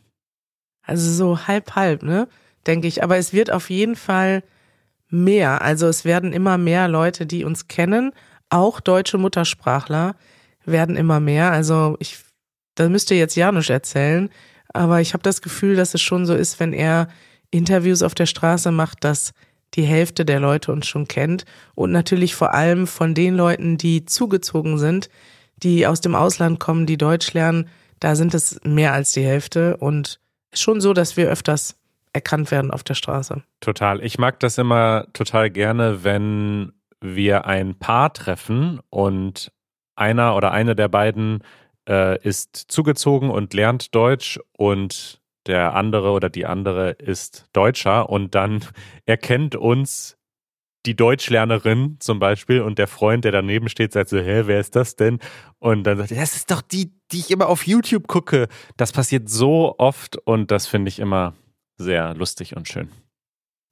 Also 0.83 1.11
so 1.11 1.47
halb 1.47 1.75
halb, 1.75 2.03
ne? 2.03 2.27
Denke 2.67 2.87
ich. 2.87 3.03
Aber 3.03 3.17
es 3.17 3.33
wird 3.33 3.51
auf 3.51 3.69
jeden 3.69 3.95
Fall 3.95 4.43
mehr. 5.11 5.61
Also 5.61 5.87
es 5.87 6.05
werden 6.05 6.33
immer 6.33 6.57
mehr 6.57 6.87
Leute, 6.87 7.25
die 7.25 7.43
uns 7.43 7.67
kennen, 7.67 8.11
auch 8.49 8.79
deutsche 8.79 9.17
Muttersprachler 9.17 10.15
werden 10.65 10.95
immer 10.95 11.19
mehr. 11.19 11.51
Also 11.51 11.95
ich, 11.99 12.17
da 12.75 12.89
müsste 12.89 13.15
jetzt 13.15 13.35
Janusz 13.35 13.69
erzählen, 13.69 14.29
aber 14.73 15.01
ich 15.01 15.13
habe 15.13 15.23
das 15.23 15.41
Gefühl, 15.41 15.75
dass 15.75 15.93
es 15.93 16.01
schon 16.01 16.25
so 16.25 16.33
ist, 16.33 16.59
wenn 16.59 16.73
er 16.73 17.07
Interviews 17.49 18.03
auf 18.03 18.15
der 18.15 18.25
Straße 18.25 18.71
macht, 18.71 19.03
dass 19.03 19.33
die 19.73 19.83
Hälfte 19.83 20.25
der 20.25 20.39
Leute 20.39 20.71
uns 20.71 20.87
schon 20.87 21.07
kennt 21.07 21.45
und 21.75 21.91
natürlich 21.91 22.35
vor 22.35 22.53
allem 22.53 22.87
von 22.87 23.13
den 23.13 23.35
Leuten, 23.35 23.77
die 23.77 24.05
zugezogen 24.05 24.77
sind, 24.77 25.09
die 25.57 25.87
aus 25.87 26.01
dem 26.01 26.15
Ausland 26.15 26.59
kommen, 26.59 26.85
die 26.85 26.97
Deutsch 26.97 27.33
lernen, 27.33 27.69
da 27.99 28.15
sind 28.15 28.33
es 28.33 28.59
mehr 28.63 28.93
als 28.93 29.13
die 29.13 29.23
Hälfte 29.23 29.77
und 29.77 30.19
schon 30.53 30.81
so, 30.81 30.93
dass 30.93 31.15
wir 31.15 31.29
öfters 31.29 31.75
erkannt 32.13 32.51
werden 32.51 32.71
auf 32.71 32.83
der 32.83 32.95
Straße. 32.95 33.43
Total. 33.59 34.03
Ich 34.03 34.17
mag 34.17 34.39
das 34.39 34.57
immer 34.57 35.07
total 35.13 35.49
gerne, 35.49 36.03
wenn 36.03 36.73
wir 36.99 37.45
ein 37.45 37.75
Paar 37.75 38.13
treffen 38.13 38.79
und 38.89 39.51
einer 39.95 40.35
oder 40.35 40.51
eine 40.51 40.75
der 40.75 40.87
beiden 40.87 41.43
äh, 41.87 42.21
ist 42.21 42.55
zugezogen 42.55 43.29
und 43.29 43.53
lernt 43.53 43.95
Deutsch 43.95 44.39
und 44.57 45.21
der 45.47 45.73
andere 45.73 46.11
oder 46.11 46.29
die 46.29 46.45
andere 46.45 46.91
ist 46.91 47.45
Deutscher 47.53 48.09
und 48.09 48.35
dann 48.35 48.63
erkennt 49.05 49.55
uns 49.55 50.17
die 50.85 50.95
Deutschlernerin 50.95 51.97
zum 51.99 52.17
Beispiel 52.17 52.61
und 52.61 52.79
der 52.79 52.87
Freund, 52.87 53.23
der 53.23 53.31
daneben 53.31 53.69
steht, 53.69 53.93
sagt 53.93 54.09
so, 54.09 54.17
hä, 54.17 54.43
wer 54.45 54.59
ist 54.59 54.75
das 54.75 54.95
denn? 54.95 55.19
Und 55.59 55.83
dann 55.83 55.97
sagt 55.97 56.11
er, 56.11 56.19
das 56.19 56.35
ist 56.35 56.49
doch 56.49 56.61
die, 56.61 56.91
die 57.11 57.19
ich 57.19 57.29
immer 57.29 57.49
auf 57.49 57.67
YouTube 57.67 58.07
gucke. 58.07 58.47
Das 58.77 58.91
passiert 58.91 59.29
so 59.29 59.75
oft 59.77 60.17
und 60.17 60.49
das 60.49 60.65
finde 60.65 60.89
ich 60.89 60.97
immer 60.97 61.35
sehr 61.81 62.13
lustig 62.13 62.55
und 62.55 62.67
schön. 62.67 62.89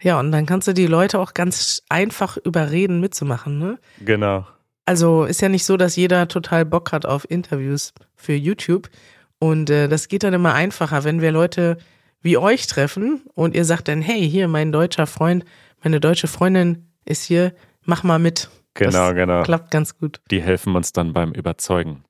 Ja, 0.01 0.19
und 0.19 0.31
dann 0.31 0.45
kannst 0.45 0.67
du 0.67 0.73
die 0.73 0.87
Leute 0.87 1.19
auch 1.19 1.33
ganz 1.33 1.83
einfach 1.89 2.37
überreden, 2.37 2.99
mitzumachen, 2.99 3.59
ne? 3.59 3.79
Genau. 3.99 4.47
Also 4.85 5.25
ist 5.25 5.41
ja 5.41 5.49
nicht 5.49 5.65
so, 5.65 5.77
dass 5.77 5.95
jeder 5.95 6.27
total 6.27 6.65
Bock 6.65 6.91
hat 6.91 7.05
auf 7.05 7.29
Interviews 7.29 7.93
für 8.15 8.33
YouTube. 8.33 8.89
Und 9.37 9.69
äh, 9.69 9.87
das 9.87 10.07
geht 10.07 10.23
dann 10.23 10.33
immer 10.33 10.53
einfacher, 10.53 11.03
wenn 11.03 11.21
wir 11.21 11.31
Leute 11.31 11.77
wie 12.21 12.37
euch 12.37 12.67
treffen 12.67 13.21
und 13.33 13.55
ihr 13.55 13.65
sagt 13.65 13.87
dann, 13.87 14.01
hey, 14.01 14.29
hier, 14.29 14.47
mein 14.47 14.71
deutscher 14.71 15.07
Freund, 15.07 15.45
meine 15.83 15.99
deutsche 15.99 16.27
Freundin 16.27 16.89
ist 17.05 17.23
hier, 17.23 17.53
mach 17.85 18.03
mal 18.03 18.19
mit. 18.19 18.49
Genau, 18.73 19.07
das 19.07 19.15
genau. 19.15 19.43
Klappt 19.43 19.71
ganz 19.71 19.97
gut. 19.97 20.21
Die 20.31 20.41
helfen 20.41 20.75
uns 20.75 20.91
dann 20.91 21.13
beim 21.13 21.31
Überzeugen. 21.31 22.03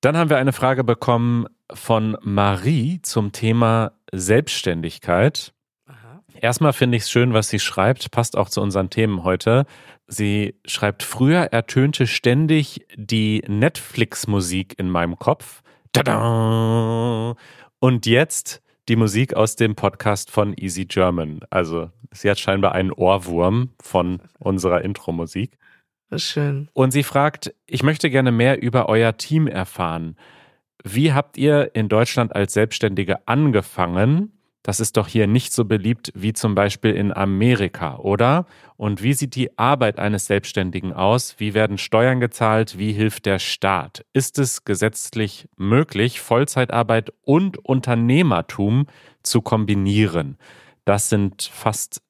Dann 0.00 0.16
haben 0.16 0.30
wir 0.30 0.38
eine 0.38 0.52
Frage 0.52 0.84
bekommen 0.84 1.46
von 1.74 2.16
Marie 2.22 3.00
zum 3.02 3.32
Thema 3.32 3.92
Selbstständigkeit. 4.12 5.52
Erstmal 6.40 6.72
finde 6.72 6.96
ich 6.96 7.02
es 7.04 7.10
schön, 7.10 7.34
was 7.34 7.48
sie 7.48 7.58
schreibt, 7.58 8.10
passt 8.10 8.36
auch 8.36 8.48
zu 8.48 8.62
unseren 8.62 8.88
Themen 8.88 9.24
heute. 9.24 9.66
Sie 10.06 10.54
schreibt, 10.64 11.02
früher 11.02 11.52
ertönte 11.52 12.06
ständig 12.06 12.86
die 12.96 13.44
Netflix-Musik 13.46 14.78
in 14.78 14.88
meinem 14.88 15.18
Kopf. 15.18 15.62
Tada! 15.92 17.36
Und 17.78 18.06
jetzt 18.06 18.62
die 18.88 18.96
Musik 18.96 19.34
aus 19.34 19.56
dem 19.56 19.74
Podcast 19.76 20.30
von 20.30 20.54
Easy 20.56 20.86
German. 20.86 21.40
Also 21.50 21.90
sie 22.10 22.30
hat 22.30 22.38
scheinbar 22.38 22.72
einen 22.72 22.90
Ohrwurm 22.90 23.70
von 23.80 24.20
unserer 24.38 24.82
Intro-Musik. 24.82 25.58
Schön. 26.16 26.68
Und 26.72 26.90
sie 26.90 27.04
fragt, 27.04 27.54
ich 27.66 27.82
möchte 27.82 28.10
gerne 28.10 28.32
mehr 28.32 28.60
über 28.60 28.88
euer 28.88 29.16
Team 29.16 29.46
erfahren. 29.46 30.16
Wie 30.84 31.12
habt 31.12 31.36
ihr 31.36 31.74
in 31.74 31.88
Deutschland 31.88 32.34
als 32.34 32.54
Selbstständige 32.54 33.26
angefangen? 33.26 34.32
Das 34.62 34.78
ist 34.78 34.98
doch 34.98 35.08
hier 35.08 35.26
nicht 35.26 35.54
so 35.54 35.64
beliebt 35.64 36.12
wie 36.14 36.34
zum 36.34 36.54
Beispiel 36.54 36.92
in 36.92 37.12
Amerika, 37.12 37.96
oder? 37.96 38.44
Und 38.76 39.02
wie 39.02 39.14
sieht 39.14 39.34
die 39.34 39.56
Arbeit 39.58 39.98
eines 39.98 40.26
Selbstständigen 40.26 40.92
aus? 40.92 41.36
Wie 41.38 41.54
werden 41.54 41.78
Steuern 41.78 42.20
gezahlt? 42.20 42.78
Wie 42.78 42.92
hilft 42.92 43.24
der 43.24 43.38
Staat? 43.38 44.04
Ist 44.12 44.38
es 44.38 44.64
gesetzlich 44.64 45.48
möglich, 45.56 46.20
Vollzeitarbeit 46.20 47.10
und 47.22 47.56
Unternehmertum 47.64 48.86
zu 49.22 49.40
kombinieren? 49.40 50.36
Das 50.84 51.08
sind 51.08 51.42
fast 51.42 52.02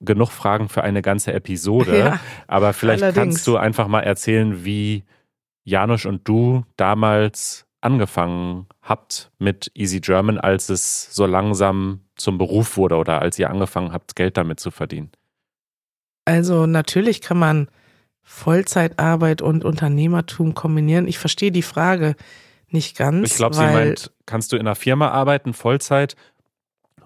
genug 0.00 0.30
Fragen 0.30 0.68
für 0.68 0.82
eine 0.82 1.00
ganze 1.00 1.32
Episode. 1.32 1.98
Ja, 1.98 2.20
Aber 2.46 2.74
vielleicht 2.74 3.02
allerdings. 3.02 3.24
kannst 3.36 3.46
du 3.46 3.56
einfach 3.56 3.88
mal 3.88 4.00
erzählen, 4.02 4.64
wie 4.64 5.04
Janusz 5.64 6.04
und 6.04 6.28
du 6.28 6.64
damals 6.76 7.63
angefangen 7.84 8.66
habt 8.82 9.30
mit 9.38 9.70
Easy 9.74 10.00
German, 10.00 10.38
als 10.38 10.68
es 10.68 11.14
so 11.14 11.26
langsam 11.26 12.00
zum 12.16 12.38
Beruf 12.38 12.76
wurde 12.76 12.96
oder 12.96 13.20
als 13.20 13.38
ihr 13.38 13.50
angefangen 13.50 13.92
habt, 13.92 14.16
Geld 14.16 14.36
damit 14.36 14.60
zu 14.60 14.70
verdienen? 14.70 15.10
Also 16.24 16.66
natürlich 16.66 17.20
kann 17.20 17.38
man 17.38 17.68
Vollzeitarbeit 18.22 19.42
und 19.42 19.64
Unternehmertum 19.64 20.54
kombinieren. 20.54 21.06
Ich 21.06 21.18
verstehe 21.18 21.52
die 21.52 21.62
Frage 21.62 22.16
nicht 22.68 22.96
ganz. 22.96 23.30
Ich 23.30 23.36
glaube, 23.36 23.54
sie 23.54 23.62
meint, 23.62 24.10
kannst 24.24 24.52
du 24.52 24.56
in 24.56 24.62
einer 24.62 24.74
Firma 24.74 25.10
arbeiten, 25.10 25.52
Vollzeit 25.52 26.16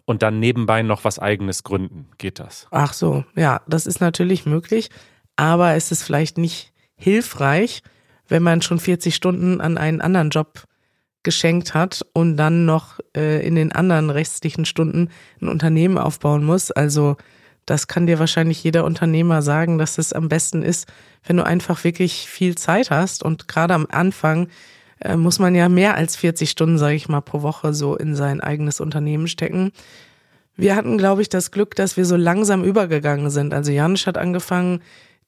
und 0.05 0.23
dann 0.23 0.39
nebenbei 0.39 0.83
noch 0.83 1.05
was 1.05 1.19
eigenes 1.19 1.65
gründen? 1.65 2.09
Geht 2.19 2.39
das? 2.39 2.69
Ach 2.71 2.93
so, 2.93 3.25
ja, 3.35 3.63
das 3.67 3.87
ist 3.87 4.01
natürlich 4.01 4.47
möglich, 4.47 4.91
aber 5.35 5.75
es 5.75 5.91
ist 5.91 6.05
vielleicht 6.05 6.39
nicht 6.39 6.73
hilfreich, 6.95 7.83
wenn 8.29 8.43
man 8.43 8.63
schon 8.63 8.79
40 8.79 9.15
Stunden 9.15 9.61
an 9.61 9.77
einen 9.77 10.01
anderen 10.01 10.31
Job 10.31 10.68
geschenkt 11.23 11.75
hat 11.75 12.07
und 12.13 12.37
dann 12.37 12.65
noch 12.65 13.01
äh, 13.17 13.47
in 13.47 13.55
den 13.55 13.73
anderen 13.73 14.11
restlichen 14.11 14.65
Stunden 14.65 15.11
ein 15.41 15.49
Unternehmen 15.49 15.99
aufbauen 15.99 16.45
muss. 16.45 16.71
Also 16.71 17.17
das 17.67 17.87
kann 17.87 18.07
dir 18.07 18.19
wahrscheinlich 18.19 18.63
jeder 18.65 18.85
Unternehmer 18.85 19.43
sagen, 19.43 19.79
dass 19.79 19.99
es 19.99 20.13
am 20.13 20.29
besten 20.29 20.63
ist, 20.63 20.87
wenn 21.27 21.37
du 21.37 21.45
einfach 21.45 21.85
wirklich 21.85 22.29
viel 22.29 22.55
Zeit 22.55 22.91
hast. 22.91 23.23
Und 23.23 23.47
gerade 23.47 23.75
am 23.75 23.87
Anfang 23.91 24.49
äh, 25.01 25.17
muss 25.17 25.39
man 25.39 25.55
ja 25.55 25.69
mehr 25.69 25.95
als 25.95 26.17
40 26.17 26.51
Stunden, 26.51 26.79
sage 26.79 26.95
ich 26.95 27.09
mal, 27.09 27.21
pro 27.21 27.43
Woche 27.43 27.75
so 27.75 27.97
in 27.97 28.15
sein 28.15 28.41
eigenes 28.41 28.81
Unternehmen 28.81 29.29
stecken. 29.29 29.73
Wir 30.57 30.77
hatten, 30.77 30.99
glaube 30.99 31.23
ich, 31.23 31.29
das 31.29 31.51
Glück, 31.51 31.75
dass 31.77 31.97
wir 31.97 32.05
so 32.05 32.17
langsam 32.17 32.65
übergegangen 32.65 33.31
sind. 33.31 33.53
Also 33.53 33.71
Janusz 33.71 34.07
hat 34.07 34.19
angefangen, 34.19 34.81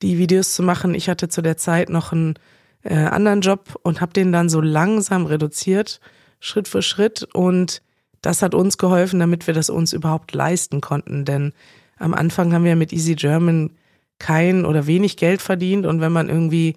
die 0.03 0.19
Videos 0.19 0.55
zu 0.55 0.63
machen. 0.63 0.95
Ich 0.95 1.09
hatte 1.09 1.29
zu 1.29 1.43
der 1.43 1.57
Zeit 1.57 1.91
noch 1.91 2.13
einen 2.13 2.35
äh, 2.83 2.95
anderen 2.95 3.41
Job 3.41 3.79
und 3.83 4.01
habe 4.01 4.13
den 4.13 4.33
dann 4.33 4.49
so 4.49 4.61
langsam 4.61 5.27
reduziert, 5.27 6.01
Schritt 6.39 6.69
für 6.69 6.83
Schritt. 6.83 7.27
Und 7.35 7.83
das 8.23 8.43
hat 8.43 8.55
uns 8.55 8.79
geholfen, 8.79 9.21
damit 9.21 9.47
wir 9.47 9.55
das 9.55 9.71
uns 9.71 9.93
überhaupt 9.93 10.33
leisten 10.33 10.81
konnten. 10.81 11.25
Denn 11.25 11.53
am 11.99 12.15
Anfang 12.15 12.53
haben 12.53 12.65
wir 12.65 12.77
mit 12.77 12.93
Easy 12.93 13.15
German 13.15 13.73
kein 14.19 14.65
oder 14.65 14.87
wenig 14.87 15.17
Geld 15.17 15.41
verdient 15.41 15.87
und 15.87 16.01
wenn 16.01 16.13
man 16.13 16.29
irgendwie 16.29 16.77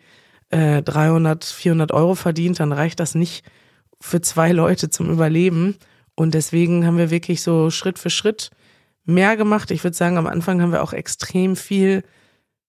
äh, 0.49 0.81
300, 0.81 1.43
400 1.43 1.91
Euro 1.91 2.15
verdient, 2.15 2.59
dann 2.59 2.71
reicht 2.71 2.99
das 2.99 3.15
nicht 3.15 3.45
für 3.99 4.21
zwei 4.21 4.51
Leute 4.51 4.89
zum 4.89 5.09
Überleben. 5.09 5.75
Und 6.15 6.33
deswegen 6.33 6.85
haben 6.85 6.97
wir 6.97 7.09
wirklich 7.09 7.41
so 7.41 7.69
Schritt 7.69 7.99
für 7.99 8.09
Schritt 8.09 8.51
mehr 9.05 9.35
gemacht. 9.35 9.71
Ich 9.71 9.83
würde 9.83 9.97
sagen, 9.97 10.17
am 10.17 10.27
Anfang 10.27 10.61
haben 10.61 10.71
wir 10.71 10.83
auch 10.83 10.93
extrem 10.93 11.55
viel 11.55 12.03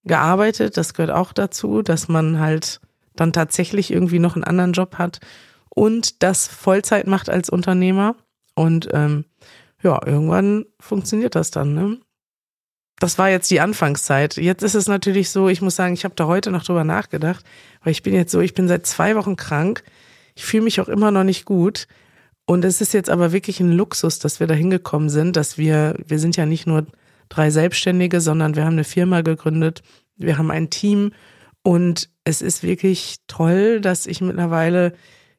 gearbeitet. 0.04 0.76
Das 0.76 0.94
gehört 0.94 1.10
auch 1.10 1.32
dazu, 1.32 1.82
dass 1.82 2.08
man 2.08 2.40
halt 2.40 2.80
dann 3.16 3.32
tatsächlich 3.32 3.90
irgendwie 3.90 4.18
noch 4.18 4.34
einen 4.34 4.44
anderen 4.44 4.72
Job 4.72 4.96
hat 4.96 5.20
und 5.68 6.22
das 6.22 6.46
Vollzeit 6.46 7.06
macht 7.06 7.30
als 7.30 7.50
Unternehmer. 7.50 8.16
Und 8.54 8.88
ähm, 8.92 9.24
ja, 9.82 10.00
irgendwann 10.06 10.66
funktioniert 10.78 11.34
das 11.34 11.50
dann. 11.50 11.74
Ne? 11.74 11.98
das 13.00 13.18
war 13.18 13.28
jetzt 13.28 13.50
die 13.50 13.60
Anfangszeit. 13.60 14.36
Jetzt 14.36 14.62
ist 14.62 14.74
es 14.74 14.88
natürlich 14.88 15.30
so, 15.30 15.48
ich 15.48 15.60
muss 15.60 15.76
sagen, 15.76 15.94
ich 15.94 16.04
habe 16.04 16.14
da 16.14 16.26
heute 16.26 16.50
noch 16.50 16.64
drüber 16.64 16.84
nachgedacht, 16.84 17.44
weil 17.82 17.90
ich 17.92 18.02
bin 18.02 18.14
jetzt 18.14 18.32
so, 18.32 18.40
ich 18.40 18.54
bin 18.54 18.68
seit 18.68 18.86
zwei 18.86 19.16
Wochen 19.16 19.36
krank. 19.36 19.82
Ich 20.34 20.44
fühle 20.44 20.62
mich 20.62 20.80
auch 20.80 20.88
immer 20.88 21.10
noch 21.10 21.24
nicht 21.24 21.44
gut. 21.44 21.86
Und 22.46 22.64
es 22.64 22.80
ist 22.80 22.94
jetzt 22.94 23.10
aber 23.10 23.32
wirklich 23.32 23.60
ein 23.60 23.72
Luxus, 23.72 24.18
dass 24.18 24.38
wir 24.38 24.46
da 24.46 24.54
hingekommen 24.54 25.08
sind, 25.08 25.36
dass 25.36 25.58
wir, 25.58 25.96
wir 26.06 26.18
sind 26.18 26.36
ja 26.36 26.46
nicht 26.46 26.66
nur 26.66 26.86
drei 27.28 27.50
Selbstständige, 27.50 28.20
sondern 28.20 28.54
wir 28.54 28.64
haben 28.64 28.74
eine 28.74 28.84
Firma 28.84 29.22
gegründet, 29.22 29.82
wir 30.16 30.38
haben 30.38 30.50
ein 30.50 30.70
Team 30.70 31.12
und 31.64 32.08
es 32.22 32.40
ist 32.40 32.62
wirklich 32.62 33.16
toll, 33.26 33.80
dass 33.80 34.06
ich 34.06 34.20
mittlerweile 34.20 34.92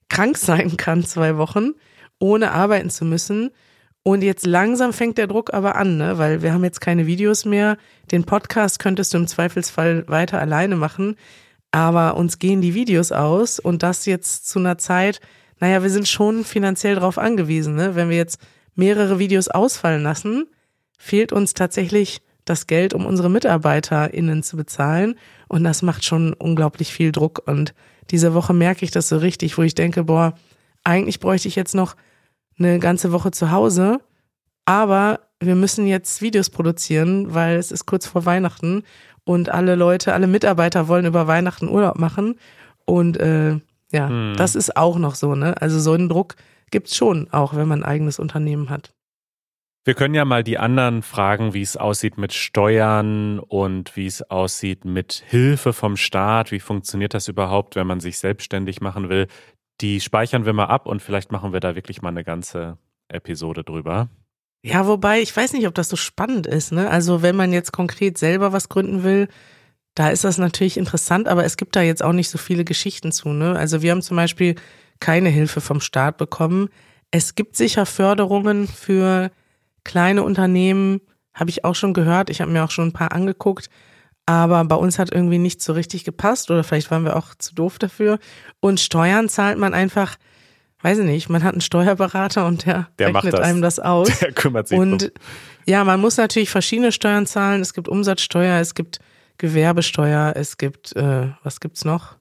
krank 0.10 0.38
sein 0.38 0.76
kann, 0.76 1.06
zwei 1.06 1.38
Wochen, 1.38 1.72
ohne 2.20 2.52
arbeiten 2.52 2.90
zu 2.90 3.06
müssen 3.06 3.52
und 4.08 4.22
jetzt 4.22 4.46
langsam 4.46 4.94
fängt 4.94 5.18
der 5.18 5.26
Druck 5.26 5.52
aber 5.52 5.78
an, 5.78 5.98
ne? 5.98 6.20
weil 6.20 6.44
wir 6.44 6.54
haben 6.54 6.64
jetzt 6.64 6.80
keine 6.80 7.08
Videos 7.08 7.44
mehr. 7.44 7.76
Den 8.12 8.24
Podcast 8.24 8.78
könntest 8.78 9.12
du 9.12 9.18
im 9.18 9.26
Zweifelsfall 9.26 10.08
weiter 10.08 10.40
alleine 10.40 10.76
machen. 10.76 11.16
Aber 11.72 12.16
uns 12.16 12.38
gehen 12.38 12.62
die 12.62 12.76
Videos 12.76 13.12
aus 13.12 13.58
und 13.58 13.82
das 13.82 14.06
jetzt 14.06 14.48
zu 14.48 14.60
einer 14.60 14.78
Zeit, 14.78 15.22
naja, 15.60 15.82
wir 15.82 15.90
sind 15.90 16.08
schon 16.08 16.44
finanziell 16.44 16.94
darauf 16.94 17.18
angewiesen. 17.18 17.74
Ne? 17.74 17.96
Wenn 17.96 18.10
wir 18.10 18.16
jetzt 18.16 18.38
mehrere 18.76 19.18
Videos 19.18 19.48
ausfallen 19.48 20.04
lassen, 20.04 20.46
fehlt 21.00 21.34
uns 21.34 21.56
tatsächlich 21.56 22.22
das 22.46 22.68
Geld, 22.68 22.94
um 22.94 23.06
unsere 23.06 23.30
MitarbeiterInnen 23.30 24.44
zu 24.44 24.56
bezahlen. 24.56 25.16
Und 25.48 25.64
das 25.64 25.82
macht 25.82 26.06
schon 26.06 26.34
unglaublich 26.34 26.94
viel 26.94 27.12
Druck. 27.12 27.44
Und 27.46 27.74
diese 28.12 28.34
Woche 28.34 28.54
merke 28.54 28.86
ich 28.86 28.92
das 28.92 29.10
so 29.10 29.18
richtig, 29.18 29.58
wo 29.58 29.64
ich 29.64 29.76
denke, 29.76 30.04
boah, 30.04 30.36
eigentlich 30.84 31.20
bräuchte 31.20 31.48
ich 31.48 31.56
jetzt 31.56 31.76
noch 31.76 31.96
eine 32.58 32.80
ganze 32.80 33.12
Woche 33.12 33.32
zu 33.32 33.52
Hause, 33.52 34.00
aber 34.66 35.20
wir 35.40 35.56
müssen 35.56 35.88
jetzt 35.88 36.22
Videos 36.22 36.50
produzieren, 36.50 37.34
weil 37.34 37.58
es 37.58 37.72
ist 37.72 37.86
kurz 37.86 38.08
vor 38.08 38.26
Weihnachten 38.26 38.84
und 39.26 39.50
alle 39.50 39.76
Leute, 39.76 40.14
alle 40.14 40.28
Mitarbeiter 40.28 40.88
wollen 40.88 41.06
über 41.06 41.28
Weihnachten 41.28 41.68
Urlaub 41.68 41.98
machen 41.98 42.36
und 42.86 43.18
äh, 43.18 43.60
ja, 43.92 44.10
hm. 44.10 44.36
das 44.38 44.56
ist 44.56 44.78
auch 44.78 44.98
noch 44.98 45.16
so, 45.16 45.36
ne? 45.36 45.62
Also 45.62 45.80
so 45.80 45.94
einen 45.94 46.10
Druck 46.10 46.36
gibt's 46.72 46.96
schon, 46.96 47.28
auch 47.32 47.56
wenn 47.56 47.68
man 47.68 47.84
ein 47.84 47.90
eigenes 47.90 48.20
Unternehmen 48.20 48.70
hat. 48.70 48.94
Wir 49.88 49.94
können 49.94 50.16
ja 50.16 50.26
mal 50.26 50.44
die 50.44 50.58
anderen 50.58 51.04
fragen, 51.04 51.54
wie 51.54 51.62
es 51.62 51.78
aussieht 51.78 52.18
mit 52.18 52.34
Steuern 52.34 53.38
und 53.38 53.96
wie 53.96 54.08
es 54.08 54.24
aussieht 54.24 54.84
mit 54.84 55.24
Hilfe 55.28 55.74
vom 55.74 55.96
Staat. 55.96 56.52
Wie 56.52 56.60
funktioniert 56.60 57.14
das 57.14 57.28
überhaupt, 57.28 57.76
wenn 57.76 57.86
man 57.86 58.00
sich 58.00 58.18
selbstständig 58.18 58.82
machen 58.82 59.10
will? 59.10 59.28
Die 59.82 60.02
speichern 60.02 60.48
wir 60.48 60.54
mal 60.54 60.66
ab 60.66 60.88
und 60.88 61.04
vielleicht 61.04 61.32
machen 61.32 61.54
wir 61.54 61.60
da 61.60 61.76
wirklich 61.76 62.02
mal 62.02 62.10
eine 62.10 62.24
ganze 62.24 62.80
Episode 63.10 63.64
drüber. 63.64 64.10
Ja, 64.64 64.88
wobei, 64.88 65.22
ich 65.22 65.38
weiß 65.38 65.54
nicht, 65.54 65.68
ob 65.68 65.76
das 65.76 65.90
so 65.90 65.96
spannend 65.96 66.48
ist, 66.48 66.72
ne? 66.72 66.90
Also, 66.90 67.22
wenn 67.22 67.36
man 67.36 67.54
jetzt 67.54 67.72
konkret 67.72 68.18
selber 68.18 68.52
was 68.52 68.70
gründen 68.70 69.04
will, 69.04 69.28
da 69.94 70.10
ist 70.10 70.24
das 70.24 70.40
natürlich 70.40 70.78
interessant, 70.78 71.28
aber 71.28 71.46
es 71.46 71.58
gibt 71.58 71.76
da 71.76 71.84
jetzt 71.84 72.02
auch 72.02 72.14
nicht 72.14 72.32
so 72.32 72.40
viele 72.40 72.66
Geschichten 72.66 73.12
zu, 73.12 73.30
ne? 73.30 73.56
Also, 73.56 73.84
wir 73.84 73.92
haben 73.92 74.02
zum 74.02 74.18
Beispiel 74.18 74.56
keine 75.00 75.30
Hilfe 75.30 75.62
vom 75.62 75.80
Staat 75.80 76.18
bekommen. 76.18 76.70
Es 77.12 77.36
gibt 77.36 77.56
sicher 77.56 77.86
Förderungen 77.86 78.68
für 78.68 79.30
kleine 79.86 80.24
Unternehmen, 80.24 81.00
habe 81.34 81.50
ich 81.50 81.64
auch 81.64 81.76
schon 81.76 81.94
gehört. 81.94 82.30
Ich 82.30 82.42
habe 82.42 82.52
mir 82.52 82.64
auch 82.66 82.72
schon 82.72 82.90
ein 82.90 82.94
paar 82.94 83.14
angeguckt. 83.14 83.70
Aber 84.26 84.66
bei 84.66 84.76
uns 84.76 84.98
hat 84.98 85.12
irgendwie 85.14 85.38
nicht 85.38 85.62
so 85.62 85.74
richtig 85.74 86.04
gepasst 86.04 86.50
oder 86.50 86.64
vielleicht 86.64 86.90
waren 86.90 87.06
wir 87.06 87.16
auch 87.16 87.36
zu 87.36 87.54
doof 87.54 87.78
dafür. 87.78 88.18
Und 88.60 88.80
Steuern 88.80 89.30
zahlt 89.30 89.60
man 89.60 89.74
einfach, 89.76 90.16
weiß 90.82 90.98
ich 91.00 91.06
nicht, 91.06 91.30
man 91.30 91.44
hat 91.44 91.54
einen 91.54 91.62
Steuerberater 91.62 92.48
und 92.48 92.66
der, 92.66 92.90
der 92.98 93.14
rechnet 93.14 93.34
das. 93.36 93.42
einem 93.42 93.62
das 93.62 93.80
aus. 93.80 94.08
Der 94.20 94.32
kümmert 94.32 94.68
sich 94.68 94.80
Und 94.80 95.02
drum. 95.04 95.12
ja, 95.68 95.84
man 95.84 96.02
muss 96.02 96.18
natürlich 96.18 96.50
verschiedene 96.50 96.92
Steuern 96.92 97.28
zahlen. 97.28 97.62
Es 97.62 97.74
gibt 97.74 97.88
Umsatzsteuer, 97.88 98.60
es 98.60 98.74
gibt 98.74 99.00
Gewerbesteuer, 99.38 100.34
es 100.36 100.58
gibt, 100.58 100.96
äh, 100.96 101.28
was 101.44 101.60
gibt's 101.60 101.86
noch? 101.86 102.16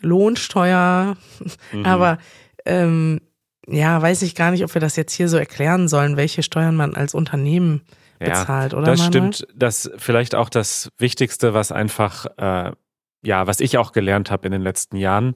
Lohnsteuer. 0.00 1.16
Mhm. 1.72 1.84
Aber 1.84 2.18
ähm, 2.64 3.20
ja, 3.68 4.00
weiß 4.00 4.22
ich 4.22 4.34
gar 4.34 4.50
nicht, 4.50 4.64
ob 4.64 4.72
wir 4.74 4.80
das 4.80 4.96
jetzt 4.96 5.12
hier 5.12 5.28
so 5.28 5.36
erklären 5.36 5.88
sollen, 5.88 6.16
welche 6.16 6.42
Steuern 6.42 6.76
man 6.76 6.94
als 6.94 7.14
Unternehmen 7.14 7.82
bezahlt, 8.18 8.72
ja, 8.72 8.78
oder? 8.78 8.86
Das 8.86 9.00
Manuel? 9.00 9.32
stimmt. 9.32 9.48
Das 9.54 9.90
vielleicht 9.98 10.34
auch 10.34 10.48
das 10.48 10.88
Wichtigste, 10.98 11.52
was 11.54 11.72
einfach, 11.72 12.26
äh, 12.38 12.72
ja, 13.22 13.46
was 13.46 13.60
ich 13.60 13.76
auch 13.78 13.92
gelernt 13.92 14.30
habe 14.30 14.46
in 14.46 14.52
den 14.52 14.62
letzten 14.62 14.96
Jahren. 14.96 15.34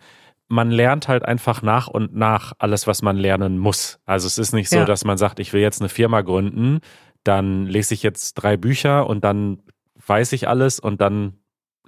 Man 0.48 0.70
lernt 0.70 1.06
halt 1.06 1.24
einfach 1.24 1.62
nach 1.62 1.86
und 1.88 2.14
nach 2.14 2.52
alles, 2.58 2.86
was 2.86 3.02
man 3.02 3.16
lernen 3.16 3.58
muss. 3.58 4.00
Also 4.06 4.26
es 4.26 4.38
ist 4.38 4.52
nicht 4.52 4.68
so, 4.68 4.76
Ja. 4.78 4.84
dass 4.84 5.04
man 5.04 5.18
sagt, 5.18 5.38
ich 5.40 5.52
will 5.52 5.60
jetzt 5.60 5.80
eine 5.80 5.88
Firma 5.88 6.22
gründen, 6.22 6.80
dann 7.24 7.66
lese 7.66 7.94
ich 7.94 8.02
jetzt 8.02 8.34
drei 8.34 8.56
Bücher 8.56 9.06
und 9.06 9.22
dann 9.24 9.62
weiß 10.06 10.32
ich 10.32 10.48
alles 10.48 10.80
und 10.80 11.00
dann 11.00 11.34